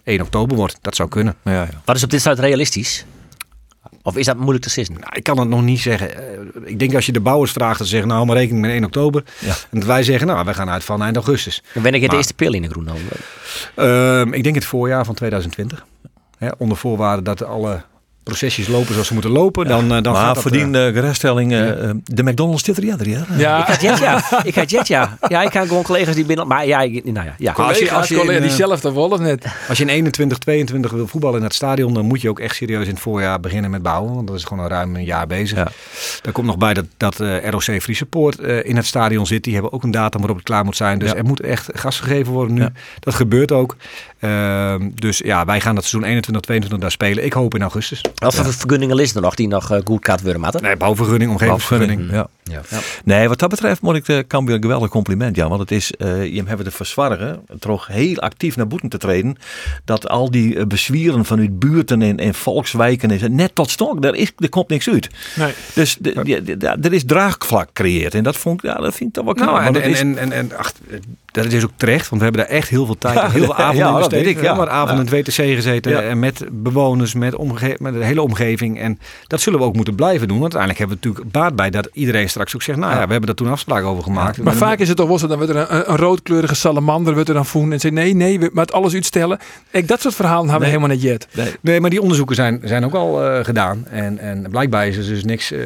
[0.03, 0.77] 1 oktober wordt.
[0.81, 1.35] Dat zou kunnen.
[1.43, 1.69] Ja, ja.
[1.85, 3.05] Wat is op dit stadium realistisch?
[4.01, 4.95] Of is dat moeilijk te sissen?
[4.95, 6.15] Nou, ik kan het nog niet zeggen.
[6.17, 8.75] Eh, ik denk als je de bouwers vraagt, dan zeggen nou hou maar rekening met
[8.75, 9.23] 1 oktober.
[9.39, 9.49] Ja.
[9.71, 11.63] En dat wij zeggen, nou, wij gaan uit van eind augustus.
[11.73, 12.97] Dan ben ik het Maar- eerste pil in de groen dan.
[13.75, 15.85] Ehm, ik denk het voorjaar van 2020.
[16.37, 17.81] Hè, onder voorwaarde dat alle
[18.27, 19.67] procesjes lopen zoals ze moeten lopen.
[19.67, 20.57] Dan, eh, dan gaat maar dat, voor eh,
[21.51, 23.25] uh, eh, eh, de McDonald's zit er ja, ja.
[23.37, 24.23] Ja, Ik had jet, ja.
[24.43, 25.17] Ik had jet, ja.
[25.27, 26.47] Ja, ik had gewoon collega's die binnen...
[26.47, 27.35] Maar ja, ik, nou ja.
[27.37, 27.51] ja.
[27.51, 29.45] Als je- als je in, collega's, eh, die zelf dat net.
[29.69, 32.55] Als je in 21, 22 wil voetballen in het stadion, dan moet je ook echt
[32.55, 34.13] serieus in het voorjaar beginnen met bouwen.
[34.13, 35.57] Want dat is gewoon al ruim een jaar bezig.
[35.57, 35.67] Ja.
[36.21, 39.43] Daar komt nog bij dat, dat ROC Friese Poort eh, in het stadion zit.
[39.43, 40.99] Die hebben ook een datum waarop het klaar moet zijn.
[40.99, 41.15] Dus Ja.
[41.15, 42.61] er moet echt gas gegeven worden nu.
[42.61, 42.71] Ja.
[42.99, 43.75] Dat gebeurt ook.
[44.19, 47.25] Ehm, dus ja, wij gaan dat seizoen 21, 22 daar spelen.
[47.25, 48.01] Ik hoop in augustus.
[48.17, 50.61] Wat voor vergunningen is er nog die nog eh, goed gaat worden, Matten?
[50.61, 52.11] Nee, bouwvergunning, omgevingsvergunning.
[52.11, 52.27] Ja.
[52.43, 52.61] Ja.
[53.03, 55.35] Nee, wat dat betreft moet ik de Cambuur een geweldig compliment.
[55.35, 58.97] Ja, want het is, eh, je hebben te verzwargen, toch heel actief naar boeten te
[58.97, 59.37] treden.
[59.85, 64.01] Dat al die eh, bezwieren vanuit buurten en, en volkswijken is net tot stok.
[64.01, 65.09] Daar, is, er komt niks uit.
[65.35, 65.53] Nee.
[65.75, 68.13] Dus de, er is draagvlak gecreëerd.
[68.13, 69.47] En dat, vond, ik- ja, dat vind ik toch wel knap.
[69.47, 70.71] Nou, en, en, is- en, en, en ach,
[71.43, 73.55] dat is ook terecht, want we hebben daar echt heel veel tijd en heel veel
[73.67, 74.25] avonden ja, in besteed.
[74.25, 74.55] ik, ja.
[74.55, 77.35] maar avonden in het WTC gezeten en met bewoners, met,
[77.79, 78.79] met de hele omgeving.
[78.79, 81.69] En dat zullen we ook moeten blijven doen, want uiteindelijk hebben we natuurlijk baat bij
[81.69, 84.43] dat iedereen straks ook zegt, nou ja, we hebben daar toen afspraken over gemaakt.
[84.43, 87.29] Maar vaak is het toch wel zo, dan wordt er een, een roodkleurige salamander wordt
[87.29, 89.39] er dan voelen en zegt nee, nee, we- het alles uitstellen.
[89.71, 91.27] Ik, dat soort verhalen hebben we helemaal niet jet.
[91.61, 91.79] nee.
[91.79, 93.85] Maar die onderzoeken zijn, zijn ook al eh, gedaan.
[93.89, 95.59] En, en blijkbaar is er dus niks eh,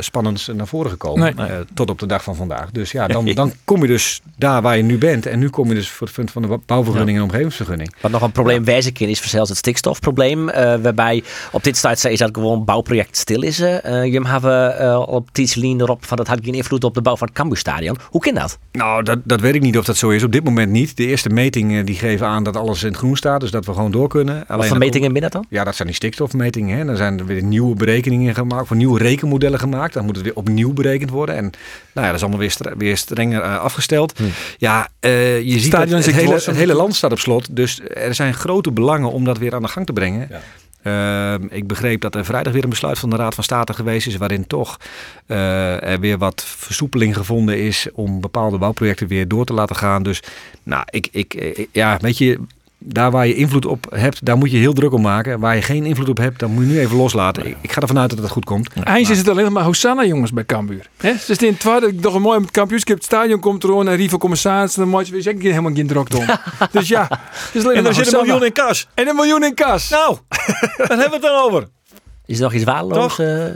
[0.00, 1.38] spannends naar voren gekomen.
[1.38, 2.70] Eh, tot op de dag van vandaag.
[2.70, 5.03] Dus ja, dan, dan kom je dus daar waar je nu bent.
[5.04, 7.94] En nu kom je dus voor het punt van de bouwvergunning en omgevingsvergunning.
[8.00, 10.48] Wat nog een probleem wijzen kan is zelfs het stikstofprobleem.
[10.48, 13.60] eh, waarbij op dit staat is dat gewoon bouwproject stil is.
[13.60, 17.16] eh je hebben eh, op Tietselien erop van dat had geen invloed op de bouw
[17.16, 17.96] van het Cambuurstadion.
[18.10, 18.58] Hoe kan dat?
[18.72, 20.22] Nou, dat, dat weet ik niet of dat zo is.
[20.22, 20.96] Op dit moment niet.
[20.96, 23.40] De eerste metingen die geven aan dat alles in het groen staat.
[23.40, 24.34] Dus dat we gewoon door kunnen.
[24.38, 25.46] Wat Alleen voor dat- metingen binnen dan?
[25.48, 26.78] Ja, dat zijn die stikstofmetingen.
[26.78, 26.84] Hè.
[26.84, 29.94] Dan zijn er weer nieuwe berekeningen gemaakt, voor nieuwe rekenmodellen gemaakt.
[29.94, 31.34] Dan moet het weer opnieuw berekend worden.
[31.36, 31.42] En
[31.92, 34.18] nou ja, dat is allemaal weer, weer strenger eh, afgesteld.
[34.58, 37.56] Ja, eh, je ziet dat het, is hele, het hele land staat op slot.
[37.56, 40.28] Dus er zijn grote belangen om dat weer aan de gang te brengen.
[40.84, 44.06] Ehm, ik begreep dat er vrijdag weer een besluit van de Raad van State geweest
[44.06, 44.80] is, waarin toch
[45.26, 50.02] eh, er weer wat versoepeling gevonden is om bepaalde bouwprojecten weer door te laten gaan.
[50.02, 50.20] Dus,
[50.62, 52.38] nou, ik, ik, eh, ja, weet je,
[52.86, 55.40] daar waar je invloed op hebt, daar moet je heel druk om maken.
[55.40, 57.46] Waar je geen invloed op hebt, dan moet je nu even loslaten.
[57.46, 58.68] Ik, ik ga ervan uit dat het goed komt.
[58.72, 60.86] Eindelijk is het alleen nog maar Hosanna jongens bij Cambuur.
[60.96, 61.12] Hè?
[61.16, 61.56] Ze staan in
[61.92, 62.96] het toch een mooi met kampioenschap.
[62.96, 64.74] Het stadion komt er en Rivo commissaris.
[64.74, 66.26] Dan moet je weer zeggen, helemaal geen druk om.
[66.72, 68.88] dus ja, het is alleen En maar er zit een miljoen in kas.
[68.94, 69.88] En een miljoen in kas.
[69.88, 70.16] Nou,
[70.76, 71.68] daar hebben we het dan over.
[72.26, 73.18] Is er nog iets waardeloos?
[73.18, 73.46] eh?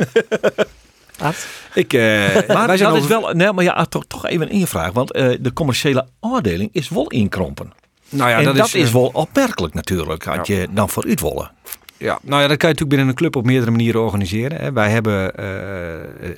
[1.74, 2.00] Ik, eh,
[2.48, 4.92] Maar wij zijn dat is wel, nee, maar ja, toch, toch even een invraag.
[4.92, 7.72] Want eh, de commerciële afdeling is wel inkrompen.
[8.09, 10.25] Nou ja, en dat, is, eh, wel opmerkelijk natuurlijk.
[10.25, 11.51] Had je dan voor uitwollen.
[11.97, 14.61] Ja, nou ja, dat kan je natuurlijk binnen een club op meerdere manieren organiseren.
[14.61, 14.73] Hè.
[14.73, 15.44] Wij hebben, eh,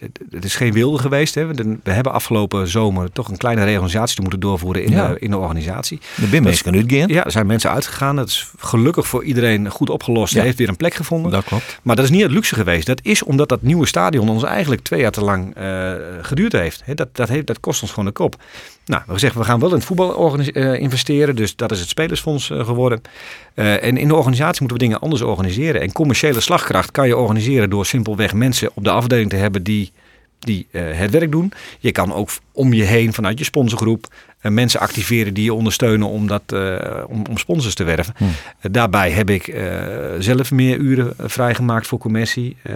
[0.01, 1.35] het- het is geen wilde geweest.
[1.35, 1.47] Hè.
[1.47, 5.09] We, hebben afgelopen zomer toch een kleine reorganisatie moeten doorvoeren in, Ja.
[5.09, 6.01] de, in de organisatie.
[6.17, 7.09] De BIM uitgaan.
[7.09, 8.17] Ja, er zijn mensen uitgegaan.
[8.17, 10.35] Dat is gelukkig voor iedereen goed opgelost.
[10.35, 10.43] Ja.
[10.43, 11.31] Heeft weer een plek gevonden.
[11.31, 11.79] Dat klopt.
[11.83, 12.87] Maar dat is niet het luxe geweest.
[12.87, 16.83] Dat is omdat dat nieuwe stadion ons eigenlijk twee jaar te lang eh, geduurd heeft.
[16.85, 17.47] Hè, dat, dat heeft.
[17.47, 18.37] Dat kost ons gewoon de kop.
[18.85, 21.37] Nou, we zeggen we gaan wel in het voetbal eh, investeren.
[21.37, 23.01] Dus dat is het spelersfonds eh, geworden.
[23.55, 25.81] Eh, en in de organisatie moeten we dingen anders organiseren.
[25.81, 29.93] En commerciële slagkracht kan je organiseren door simpelweg mensen op de afdeling te hebben die,
[30.39, 31.53] die het werk doen.
[31.79, 34.07] Je kan ook om je heen vanuit je sponsorgroep
[34.43, 36.75] mensen activeren die je ondersteunen om, dat, eh,
[37.07, 38.15] om, om sponsors te werven.
[38.17, 38.25] Hm.
[38.25, 38.31] Eh,
[38.73, 39.67] daarbij heb ik eh,
[40.19, 42.57] zelf meer uren eh, vrijgemaakt voor commissie.
[42.63, 42.75] Eh,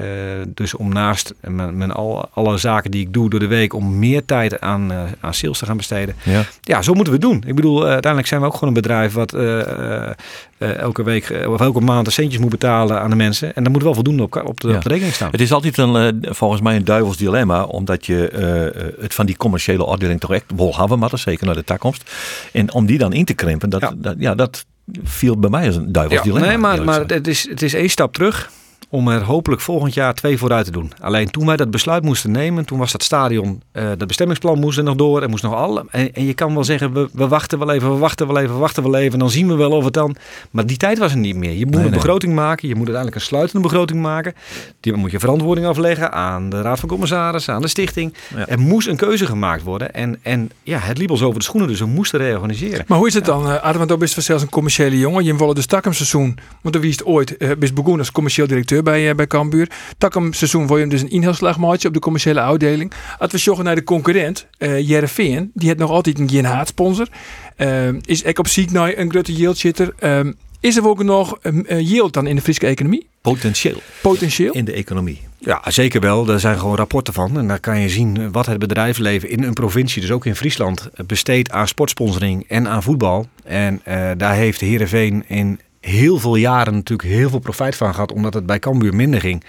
[0.49, 3.75] dus om naast eh, mijn, mijn al, alle zaken die ik doe door de week,
[3.75, 6.15] om meer tijd aan, eh, aan sales te gaan besteden.
[6.23, 6.43] Ja.
[6.61, 7.43] Ja, zo moeten we het doen.
[7.47, 10.11] Ik bedoel, eh, uiteindelijk zijn we ook gewoon een bedrijf wat eh, eh,
[10.59, 13.55] eh, elke week eh, of elke maand de centjes moet betalen aan de mensen.
[13.55, 14.77] En dat moet wel voldoende op, op, de, Ja.
[14.77, 15.31] op de rekening staan.
[15.31, 17.63] Het is altijd een, eh, volgens mij een duivels dilemma.
[17.63, 21.65] Omdat je eh, het van die commerciële afdeling toch echt wel hebben maar zeker naar
[21.65, 22.11] de toekomst.
[22.53, 23.93] En om die dan in te krimpen, dat, Ja.
[23.97, 24.65] dat, ja, dat
[25.03, 26.47] viel bij mij als een duivels Ja, dilemma.
[26.49, 28.51] nee, maar, maar het, is, het is één stap terug
[28.89, 30.93] om er hopelijk volgend jaar twee vooruit te doen.
[31.01, 34.79] Alleen toen wij dat besluit moesten nemen, toen was dat stadion, eh dat bestemmingsplan moest
[34.79, 35.23] er nog door.
[35.23, 37.93] Er moest nog alle, en, en je kan wel zeggen, we, we wachten wel even,
[37.93, 39.13] we wachten wel even, we wachten wel even.
[39.13, 40.17] En dan zien we wel of het dan...
[40.51, 41.53] Maar die tijd was er niet meer.
[41.53, 42.01] Je moet Nee, een nee.
[42.01, 42.69] begroting maken.
[42.69, 44.35] Je moet uiteindelijk een sluitende begroting maken.
[44.81, 48.15] Die moet je verantwoording afleggen aan de Raad van Commissarissen, aan de stichting.
[48.37, 48.47] Ja.
[48.47, 49.95] Er moest een keuze gemaakt worden.
[49.95, 52.85] En, en ja, het liep ons over de schoenen, dus we moesten reorganiseren.
[52.89, 53.87] Maar hoe is het dan, uh, Adam?
[53.87, 55.25] Want best zelfs een commerciële jongen.
[55.25, 56.39] Je wilde dus takkumseizoen.
[56.63, 59.71] Want dan wist ooit, uh, begonnen als commercieel directeur bij, uh, bij Cambuur.
[59.99, 62.93] Takkumseizoen wil je hem dus een inhaalslagmaatje op de commerciële afdeling.
[63.19, 67.09] Als we naar de concurrent, uh, Jereveen, die heeft nog altijd een geen haatsponsor.
[67.57, 69.95] Uh, is ek op ziek naar een grote yield zitter.
[70.01, 70.21] Uh,
[70.61, 73.07] is er ook nog een uh, yield dan in de Friese economie?
[73.21, 73.81] Potentieel.
[74.03, 74.53] Potentieel?
[74.53, 75.21] In de economie.
[75.39, 76.25] Ja, zeker wel.
[76.25, 77.39] Daar zijn gewoon rapporten van.
[77.39, 80.91] En daar kan je zien wat het bedrijfsleven in een provincie, dus ook in Friesland,
[81.07, 83.27] besteedt aan sportsponsoring en aan voetbal.
[83.45, 88.13] En uh, daar heeft Heerenveen in heel veel jaren natuurlijk heel veel profijt van gehad,
[88.13, 89.45] omdat het bij Cambuur minder ging.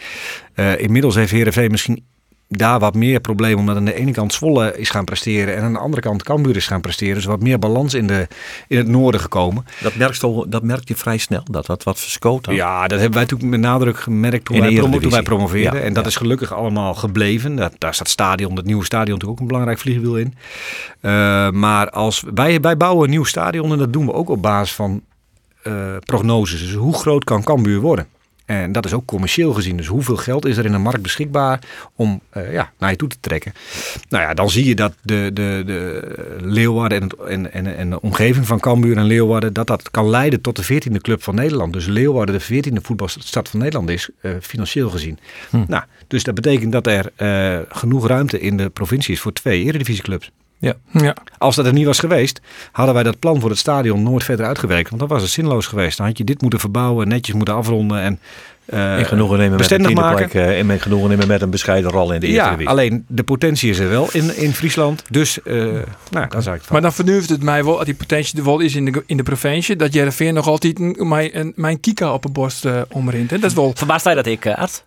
[0.55, 2.03] Uh, inmiddels heeft Heerenveen misschien
[2.47, 5.73] daar wat meer problemen, omdat aan de ene kant Zwolle is gaan presteren en aan
[5.73, 7.15] de andere kant Cambuur is gaan presteren.
[7.15, 8.27] Dus wat meer balans in, de,
[8.67, 9.65] in het noorden gekomen.
[9.81, 12.55] Dat merk, je, dat merk je vrij snel, dat dat wat verskoot had.
[12.55, 15.79] Ja, dat hebben wij natuurlijk met nadruk gemerkt toen, wij, promo toen wij promoveerden.
[15.79, 16.09] Ja, en dat ja.
[16.09, 17.55] is gelukkig allemaal gebleven.
[17.55, 20.33] Dat, daar staat stadion, het nieuwe stadion natuurlijk ook een belangrijk vliegwiel in.
[21.01, 24.41] Uh, maar als wij, wij bouwen een nieuw stadion en dat doen we ook op
[24.41, 25.01] basis van
[25.67, 26.59] uh, prognoses.
[26.59, 28.07] Dus hoe groot kan Cambuur worden?
[28.45, 29.77] En dat is ook commercieel gezien.
[29.77, 31.59] Dus hoeveel geld is er in de markt beschikbaar
[31.95, 33.53] om uh, ja, naar je toe te trekken?
[34.09, 38.01] Nou ja, dan zie je dat de, de, de Leeuwarden en, en, en, en de
[38.01, 39.53] omgeving van Cambuur en Leeuwarden...
[39.53, 41.73] dat dat kan leiden tot de 14e club van Nederland.
[41.73, 45.19] Dus Leeuwarden de 14e voetbalstad van Nederland is, uh, financieel gezien.
[45.49, 45.63] Hm.
[45.67, 49.63] Nou, dus dat betekent dat er uh, genoeg ruimte in de provincie is voor twee
[49.63, 50.31] eredivisieclubs.
[50.57, 50.73] Ja.
[50.91, 51.15] ja.
[51.37, 52.41] Als dat er niet was geweest,
[52.71, 54.89] hadden wij dat plan voor het stadion nooit verder uitgewerkt.
[54.89, 55.97] Want dan was het zinloos geweest.
[55.97, 58.19] Dan had je dit moeten verbouwen, netjes moeten afronden en
[58.65, 60.29] uh, en genoegen nemen met een maken.
[60.29, 63.05] Plek, uh, en met genoegen nemen met een bescheiden rol in de ja, eerste alleen
[63.07, 65.03] de potentie is er wel in, in Friesland.
[65.09, 65.63] Dus uh,
[66.11, 68.59] nou, daar zou ik Maar dan vernuft het mij wel, als die potentie er wel
[68.59, 72.13] is in de, in de provincie, dat Jereveen nog altijd een, mijn, een, mijn kika
[72.13, 73.29] op de borst uh, omrint.
[73.29, 73.71] Dat is wel...
[73.75, 74.83] Verbaast jij dat ik, uh, Art?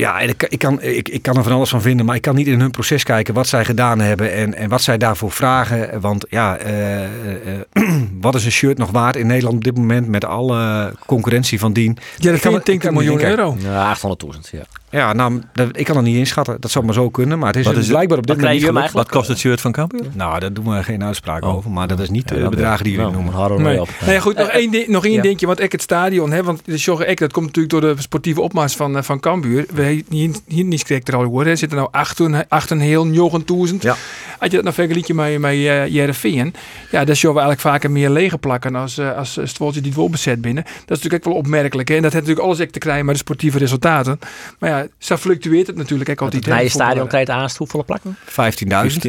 [0.00, 2.22] Ja, en ik, ik, kan, ik, ik kan er van alles van vinden, maar ik
[2.22, 5.30] kan niet in hun proces kijken wat zij gedaan hebben en, en wat zij daarvoor
[5.30, 6.00] vragen.
[6.00, 7.60] Want ja, eh, eh,
[8.20, 11.72] wat is een shirt nog waard in Nederland op dit moment met alle concurrentie van
[11.72, 11.96] dien?
[12.16, 13.56] Ja, dat Ik kan- vind ik ik kan 20 niet miljoen euro.
[13.58, 13.96] Ja,
[14.34, 14.62] 800.000, ja.
[14.96, 16.56] Ja, nou, dat, ik kan het niet inschatten.
[16.60, 18.92] Dat zou maar zo kunnen, maar het is, Wat is blijkbaar op dit moment.
[18.92, 20.00] Wat kost het shirt van Cambuur?
[20.12, 21.54] Nou, daar doen we geen uitspraak Oh.
[21.54, 23.56] over, maar dat is niet Ja, de bedragen die jullie Nou, noemen.
[23.56, 23.80] we Nee.
[23.80, 23.88] op.
[24.00, 25.22] Nou ja, goed, nog één, ding, nog één Ja.
[25.22, 28.02] dingetje, want ik het stadion, hè, want de Sjogge Ek, dat komt natuurlijk door de
[28.02, 29.66] sportieve opmars van, eh, van Cambuur.
[29.74, 31.50] We hebben hier, hier niet correct er al hè.
[31.50, 33.82] er zitten nou achter, achter een heel 9000.
[33.82, 33.96] Ja.
[34.38, 36.54] Als je dat nou vergelijkt met, met uh, Jereveen,
[36.90, 39.98] ja, dan zullen we eigenlijk vaker meer lege plakken als, uh, als Stvoltje die het
[40.00, 40.62] wel bezet binnen.
[40.64, 41.88] Dat is natuurlijk ook wel opmerkelijk.
[41.88, 41.94] Hè.
[41.96, 44.18] En dat heeft natuurlijk alles te krijgen met de sportieve resultaten.
[44.58, 46.44] Maar ja, zo fluctueert het natuurlijk ook altijd.
[46.44, 47.24] Het hè, nieuwe stadion voetballen.
[47.24, 48.16] krijgt aanst hoeveel plakken?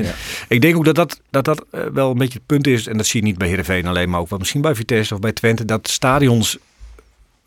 [0.03, 0.15] 15.000.
[0.47, 2.87] Ik denk ook dat dat, dat, dat eh, wel een beetje het punt is.
[2.87, 5.19] En dat zie je niet bij Heerenveen alleen, maar ook wel misschien bij Vitesse of
[5.19, 5.65] bij Twente.
[5.65, 6.57] Dat stadions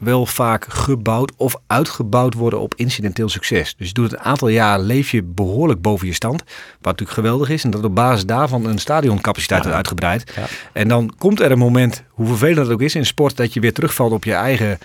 [0.00, 3.74] wel vaak gebouwd of uitgebouwd worden op incidenteel succes.
[3.76, 6.42] Dus je doet het een aantal jaar, leef je behoorlijk boven je stand.
[6.42, 7.64] Wat natuurlijk geweldig is.
[7.64, 10.32] En dat op basis daarvan een stadioncapaciteit wordt uitgebreid.
[10.36, 10.44] Ja.
[10.72, 13.60] En dan komt er een moment, hoe vervelend het ook is in sport, dat je
[13.60, 14.78] weer terugvalt op je eigen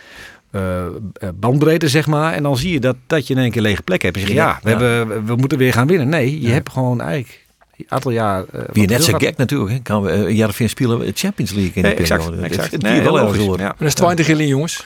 [0.55, 2.33] eh, eh, bandbreedte, zeg maar.
[2.33, 4.15] En dan zie je dat, dat je in één keer lege plek hebt.
[4.15, 4.77] En je zegt, ja, we, Ja.
[4.77, 6.09] Hebben, we moeten weer gaan winnen.
[6.09, 7.45] Nee, je hebt gewoon eigenlijk
[7.77, 8.39] een aantal jaar...
[8.39, 9.71] eh, wat Wie net zo gek natuurlijk.
[9.71, 9.79] Hè.
[9.79, 12.47] Kan we uh, Jarvin spelen we Champions League in de Nee, exact, periode.
[12.47, 12.71] exact.
[12.71, 13.59] Het, Nee, wel door.
[13.59, 13.75] Ja.
[13.77, 14.85] Dat is 20 gilling, jongens.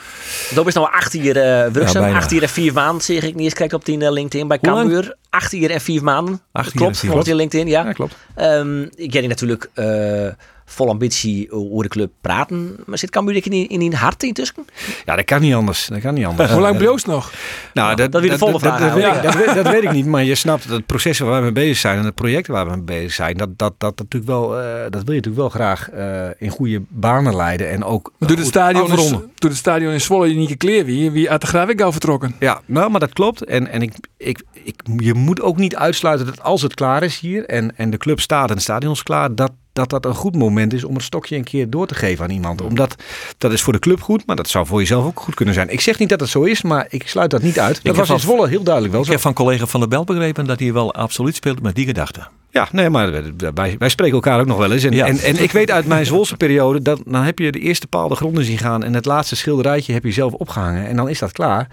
[0.54, 1.26] Dat is nou acht jaar
[1.68, 2.02] uh, werkzaam.
[2.02, 2.18] bijna.
[2.18, 3.54] acht jaar en vier maanden, zeg ik niet eens.
[3.54, 4.60] Kijk op die uh, LinkedIn bij?
[4.60, 5.16] Cambuur.
[5.30, 6.42] Acht jaar en vier maanden.
[6.52, 7.84] Acht jaar klopt, en vier klopt in LinkedIn, ja.
[7.86, 8.16] Ja, klopt.
[8.36, 10.28] Ehm, ik ken natuurlijk uh,
[10.70, 12.76] vol ambitie over de club praten.
[12.86, 14.66] Maar zit Cambuur in, in, in een hart intussen?
[15.06, 15.86] Ja, dat kan niet anders.
[15.86, 16.52] Dat kan niet anders.
[16.52, 17.34] Hoe lang bloost nog?
[17.74, 19.46] Nou, dat weer de volgende dat, vraag dat, weet ik, eigenlijk.
[19.46, 21.52] dat, weet, dat weet ik niet, maar je snapt dat het proces waar we mee
[21.52, 24.60] bezig zijn en het project waar we mee bezig zijn, dat, dat, dat, natuurlijk wel,
[24.60, 28.38] uh, dat wil je natuurlijk wel graag uh, in goede banen leiden en ook Doe
[28.38, 31.82] het stadion, is, doe het stadion in Zwolle unieke kleer wie, wie uit de Graafwijk
[31.82, 32.36] al vertrokken.
[32.40, 33.44] Ja, nou, maar dat klopt.
[33.44, 37.20] En, en ik, ik, ik, je moet ook niet uitsluiten dat als het klaar is
[37.20, 40.16] hier en, en de club staat en het stadion is klaar, dat dat dat een
[40.16, 42.62] goed moment is om het stokje een keer door te geven aan iemand.
[42.62, 42.96] Omdat
[43.38, 45.70] dat is voor de club goed, maar dat zou voor jezelf ook goed kunnen zijn.
[45.70, 47.84] Ik zeg niet dat het zo is, maar ik sluit dat niet uit.
[47.84, 49.14] Dat was in Zwolle heel duidelijk wel Ik zo.
[49.14, 52.28] heb van collega Van der Bel begrepen dat hij wel absoluut speelt met die gedachte.
[52.52, 53.12] Ja, nee, maar
[53.54, 54.84] wij, wij spreken elkaar ook nog wel eens.
[54.84, 55.06] En, Ja.
[55.06, 58.08] en, en ik weet uit mijn Zwolse periode, dat, dan heb je de eerste paal
[58.08, 60.88] de grond in zien gaan en het laatste schilderijtje heb je zelf opgehangen.
[60.88, 61.68] En dan is dat klaar.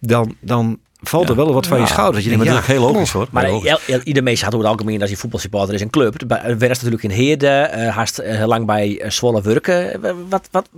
[0.00, 2.14] Dan, dan valt er wel wat van je schouder.
[2.14, 3.28] Dat je Ja, denkt, dat is ja, ook heel logisch hoor.
[3.30, 6.30] Maar ieder mens had over het algemeen als je voetbalsupporter is een club.
[6.30, 10.00] Er werkt natuurlijk in Heerde, uh, haast uh, lang bij Zwolle werken.
[10.28, 10.68] Wat, wat,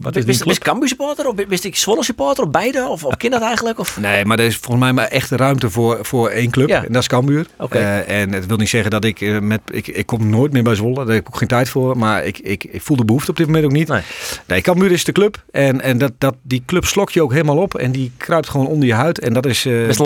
[0.00, 2.88] Wat is je Cambuur supporter of wist ik Zwolle supporter of beide?
[2.88, 3.78] Of, of kind dat eigenlijk?
[3.78, 3.98] Of?
[4.00, 6.68] Nee, maar er is volgens mij maar echt ruimte voor, voor één club.
[6.68, 6.84] Ja.
[6.84, 7.46] En dat is Cambuur.
[7.58, 7.78] Oké.
[7.78, 9.60] Eh, en het wil niet zeggen dat ik eh, met...
[9.70, 10.94] Ik, ik kom nooit meer bij Zwolle.
[10.94, 11.98] Daar heb ik ook geen tijd voor.
[11.98, 13.88] Maar ik, ik, ik voel de behoefte op dit moment ook niet.
[13.88, 14.02] Nee.
[14.46, 15.42] Nee, Cambuur is de club.
[15.50, 17.74] En, en dat, dat, die club slok je ook helemaal op.
[17.74, 19.18] En die kruipt gewoon onder je huid.
[19.18, 19.64] En dat is...
[19.64, 20.00] eh, Best.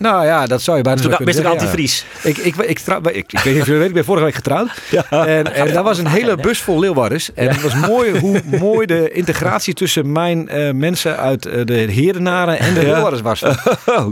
[0.00, 1.48] Nou ja, dat zou je bijna kunnen ja.
[1.48, 2.04] antivries.
[2.22, 4.24] Ik, ik, ik, trouw- ik, ik weet niet of je het weet, ik ben vorige
[4.24, 4.68] week getrouwd.
[5.10, 7.32] En, en daar was een hele bus vol Leeuwarders.
[7.34, 11.74] En het was mooi hoe mooi de integratie tussen mijn eh, mensen uit eh, de
[11.74, 13.42] Herenaren en de Leeuwarders was.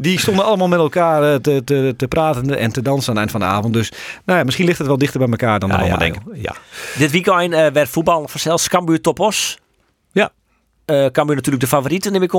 [0.01, 3.18] Die stonden allemaal met elkaar eh, te, te, te praten en te dansen aan het
[3.18, 3.74] eind van de avond.
[3.74, 3.93] Dus
[4.24, 6.22] nou ja, misschien ligt het wel dichter bij elkaar dan we allemaal denken.
[6.34, 6.55] ja.
[6.97, 9.59] Dit weekend eh, werd voetbal vanzelfs Cambuur Topos.
[10.89, 12.30] Eh Cambuur natuurlijk de favoriete, neem ik.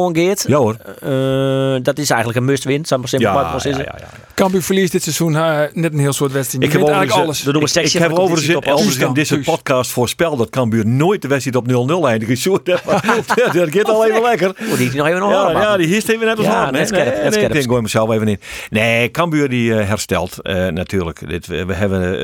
[0.48, 0.76] Ja hoor.
[1.02, 2.86] Eh, dat is eigenlijk een must-win.
[2.86, 4.08] Zal maar simpel Ja, maar ja, ja, ja.
[4.40, 6.64] Cambuur verliest dit seizoen uh, net een heel soort wedstrijd.
[6.64, 7.44] Ik heb eigenlijk alles.
[7.44, 11.22] We doen een Ik, heb overigens, overigens in deze dan, podcast voorspeld dat Cambuur nooit
[11.22, 12.42] de wedstrijd op 0-0 eindigt.
[12.42, 12.82] Zo, dat,
[13.54, 14.50] dat gaat al even lekker.
[14.72, 16.86] Oh, die nog even nog Ja, horen, ja, die hierst even net als Ja, nee,
[16.86, 17.34] scherp.
[17.34, 18.40] Ik denk, gooi mezelf even in.
[18.70, 21.30] Nee, Cambuur die eh, herstelt eh, natuurlijk.
[21.30, 22.20] Dit, we we hebben,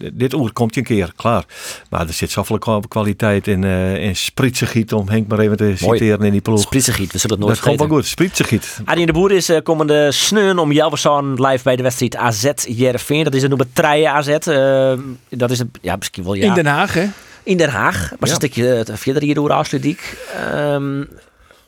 [0.00, 1.44] eh, dit oer komt je een keer, klaar.
[1.90, 5.72] Maar er zit zoveel kwa- kwaliteit in, eh in spritsengiet, om Henk maar even te
[5.76, 6.60] citeren in die ploeg.
[6.60, 8.80] Spritsengiet, we zullen het Dat nooit is gewoon wel goed, spritsengiet.
[8.84, 13.24] Arjen de Boer is eh, komende sneun om Jelverson live bij de wedstrijd AZ Jereveen.
[13.24, 14.28] Dat is een nummer 3 AZ.
[14.28, 14.92] eh,
[15.28, 16.44] dat is een, ja, misschien wel ja.
[16.46, 17.06] In Den Haag, hè?
[17.42, 17.98] In Den Haag.
[18.00, 18.28] Maar Ja.
[18.28, 20.16] een stukje eh, verder hier door Afsluitdijk.
[20.52, 21.02] Ehm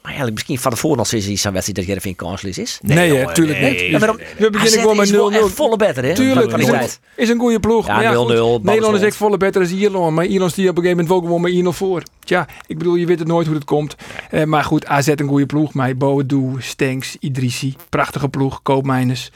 [0.03, 2.79] maar eigenlijk misschien van tevoren als is iets aan wedstrijd dat Jereveen kansloos is.
[2.83, 3.71] Nee, hè, jongen, tuurlijk nee.
[3.71, 4.01] niet.
[4.01, 5.35] Ja, We beginnen gewoon met is wel 0-0.
[5.35, 6.15] echt volle better, hè?
[6.15, 6.81] Tuurlijk, is een,
[7.17, 7.87] is een goede ploeg.
[7.87, 10.15] Ja, Maar ja, 0-0, goed, ballen Nederland is echt volle beter dan Ierland.
[10.15, 12.03] Maar Ierland die op een gegeven moment ook gewoon met 1-0 voor.
[12.25, 13.95] Tja, ik bedoel, je weet het nooit hoe het komt.
[14.31, 15.73] Eh, maar goed, AZ een goede ploeg.
[15.75, 17.75] Maar Boadu, Stenks, Idrissi.
[17.89, 19.31] Prachtige ploeg, Koopmijners.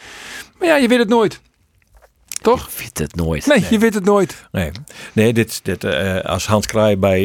[0.64, 1.40] Maar ja, je weet het nooit.
[2.42, 2.64] Toch?
[2.64, 3.46] Ik vind het nooit.
[3.46, 4.46] Nee, je weet het nooit.
[4.52, 4.70] Nee,
[5.12, 7.22] nee dit, dit, eh, als Hans Kraai bij,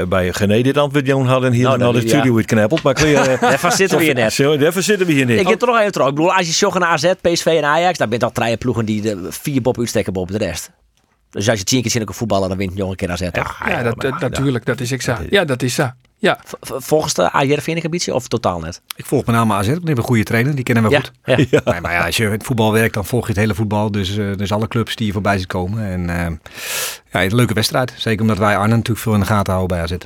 [0.00, 2.36] eh bij Gené dit antwoord Johan had en hier Nou, dan- de studio ja.
[2.38, 2.82] het knappeld.
[2.82, 3.36] Maar kun je...
[3.40, 4.32] Daarvan zitten we hier net.
[4.32, 5.40] Zo, zitten we hier niet.
[5.40, 6.08] Ik heb er nog even terug.
[6.08, 8.56] Ik bedoel, als je zocht naar AZ, PSV en Ajax, dan ben je al drie
[8.56, 10.70] ploegen die de vier bob uitstekken boven de rest.
[11.30, 13.10] Dus als je tien keer zin ook een voetballer, dan wint je nog een keer
[13.10, 13.28] AZ.
[13.32, 13.60] toch?
[13.68, 14.64] Ja, dat, dat- natuurlijk.
[14.64, 15.22] Dat is exact.
[15.30, 15.90] Ja, dat is zo.
[16.18, 16.38] Ja.
[16.60, 18.82] Volgens de AJR ambitie of totaal net?
[18.96, 20.54] Ik volg met name AZ, want die hebben een goede trainer.
[20.54, 21.00] Die kennen we Ja,
[21.34, 21.50] goed.
[21.50, 21.60] ja.
[21.64, 23.90] Nee, maar ja, als je in het voetbal werkt, dan volg je het hele voetbal.
[23.90, 25.84] Dus, eh, dus alle clubs die je voorbij ziet komen.
[25.84, 26.36] En eh,
[27.12, 27.94] ja, een leuke wedstrijd.
[27.96, 29.96] Zeker omdat wij Arne natuurlijk veel in de gaten houden bij AZ.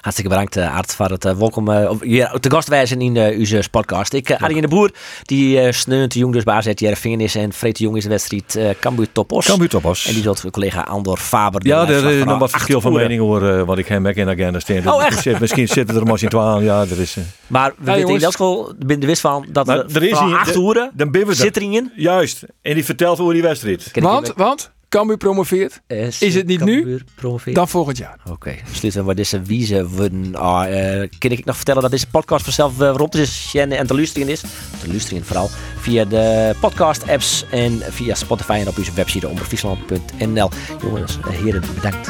[0.00, 3.38] Hartstikke bedankt, uh, Aart, voor het uh, welkom uh, hier te gast wijzen in uh,
[3.38, 4.12] onze podcast.
[4.12, 4.90] Ik, uh, Arjen de Boer,
[5.22, 8.02] die uh, sneunt de jong dus bij AZ Jereveen is en Freet de Jong is
[8.02, 9.46] de wedstrijd uh, Cambuur Topos.
[9.46, 10.06] Cambuur Topos.
[10.06, 11.66] En die zult voor collega Andor Faber.
[11.66, 14.30] Ja, er is nog wat verschil van mening over uh, wat ik hem in de
[14.32, 14.90] agenda steen.
[14.90, 15.22] Oh, echt?
[15.22, 16.62] Zit, misschien zitten er maar in twaalf.
[16.62, 17.16] Ja, er is.
[17.16, 17.24] Uh...
[17.46, 20.02] Maar we Ja, weten in elk geval, ben er wist van dat Maar er, er
[20.02, 21.90] is hier- acht de- uren zit er.
[21.96, 22.42] Juist.
[22.62, 23.90] En die vertelt over die wedstrijd.
[23.94, 25.80] Want, want, Cambuur promoveert.
[26.20, 27.00] is het niet nu?
[27.14, 27.56] Promoveert?
[27.56, 28.18] Dan volgend jaar.
[28.30, 30.34] Oké, sluiten we deze wieze worden.
[30.34, 33.86] Ah, eh, kan ik nog vertellen dat deze podcast vanzelf uh, rond is en, en
[33.86, 34.40] te luisteren is.
[34.80, 35.48] Te luisteren vooral.
[35.78, 40.50] Via de podcast apps en via Spotify en op onze website omroepfriesland.nl.
[40.82, 42.08] Jongens, eh, heren, bedankt.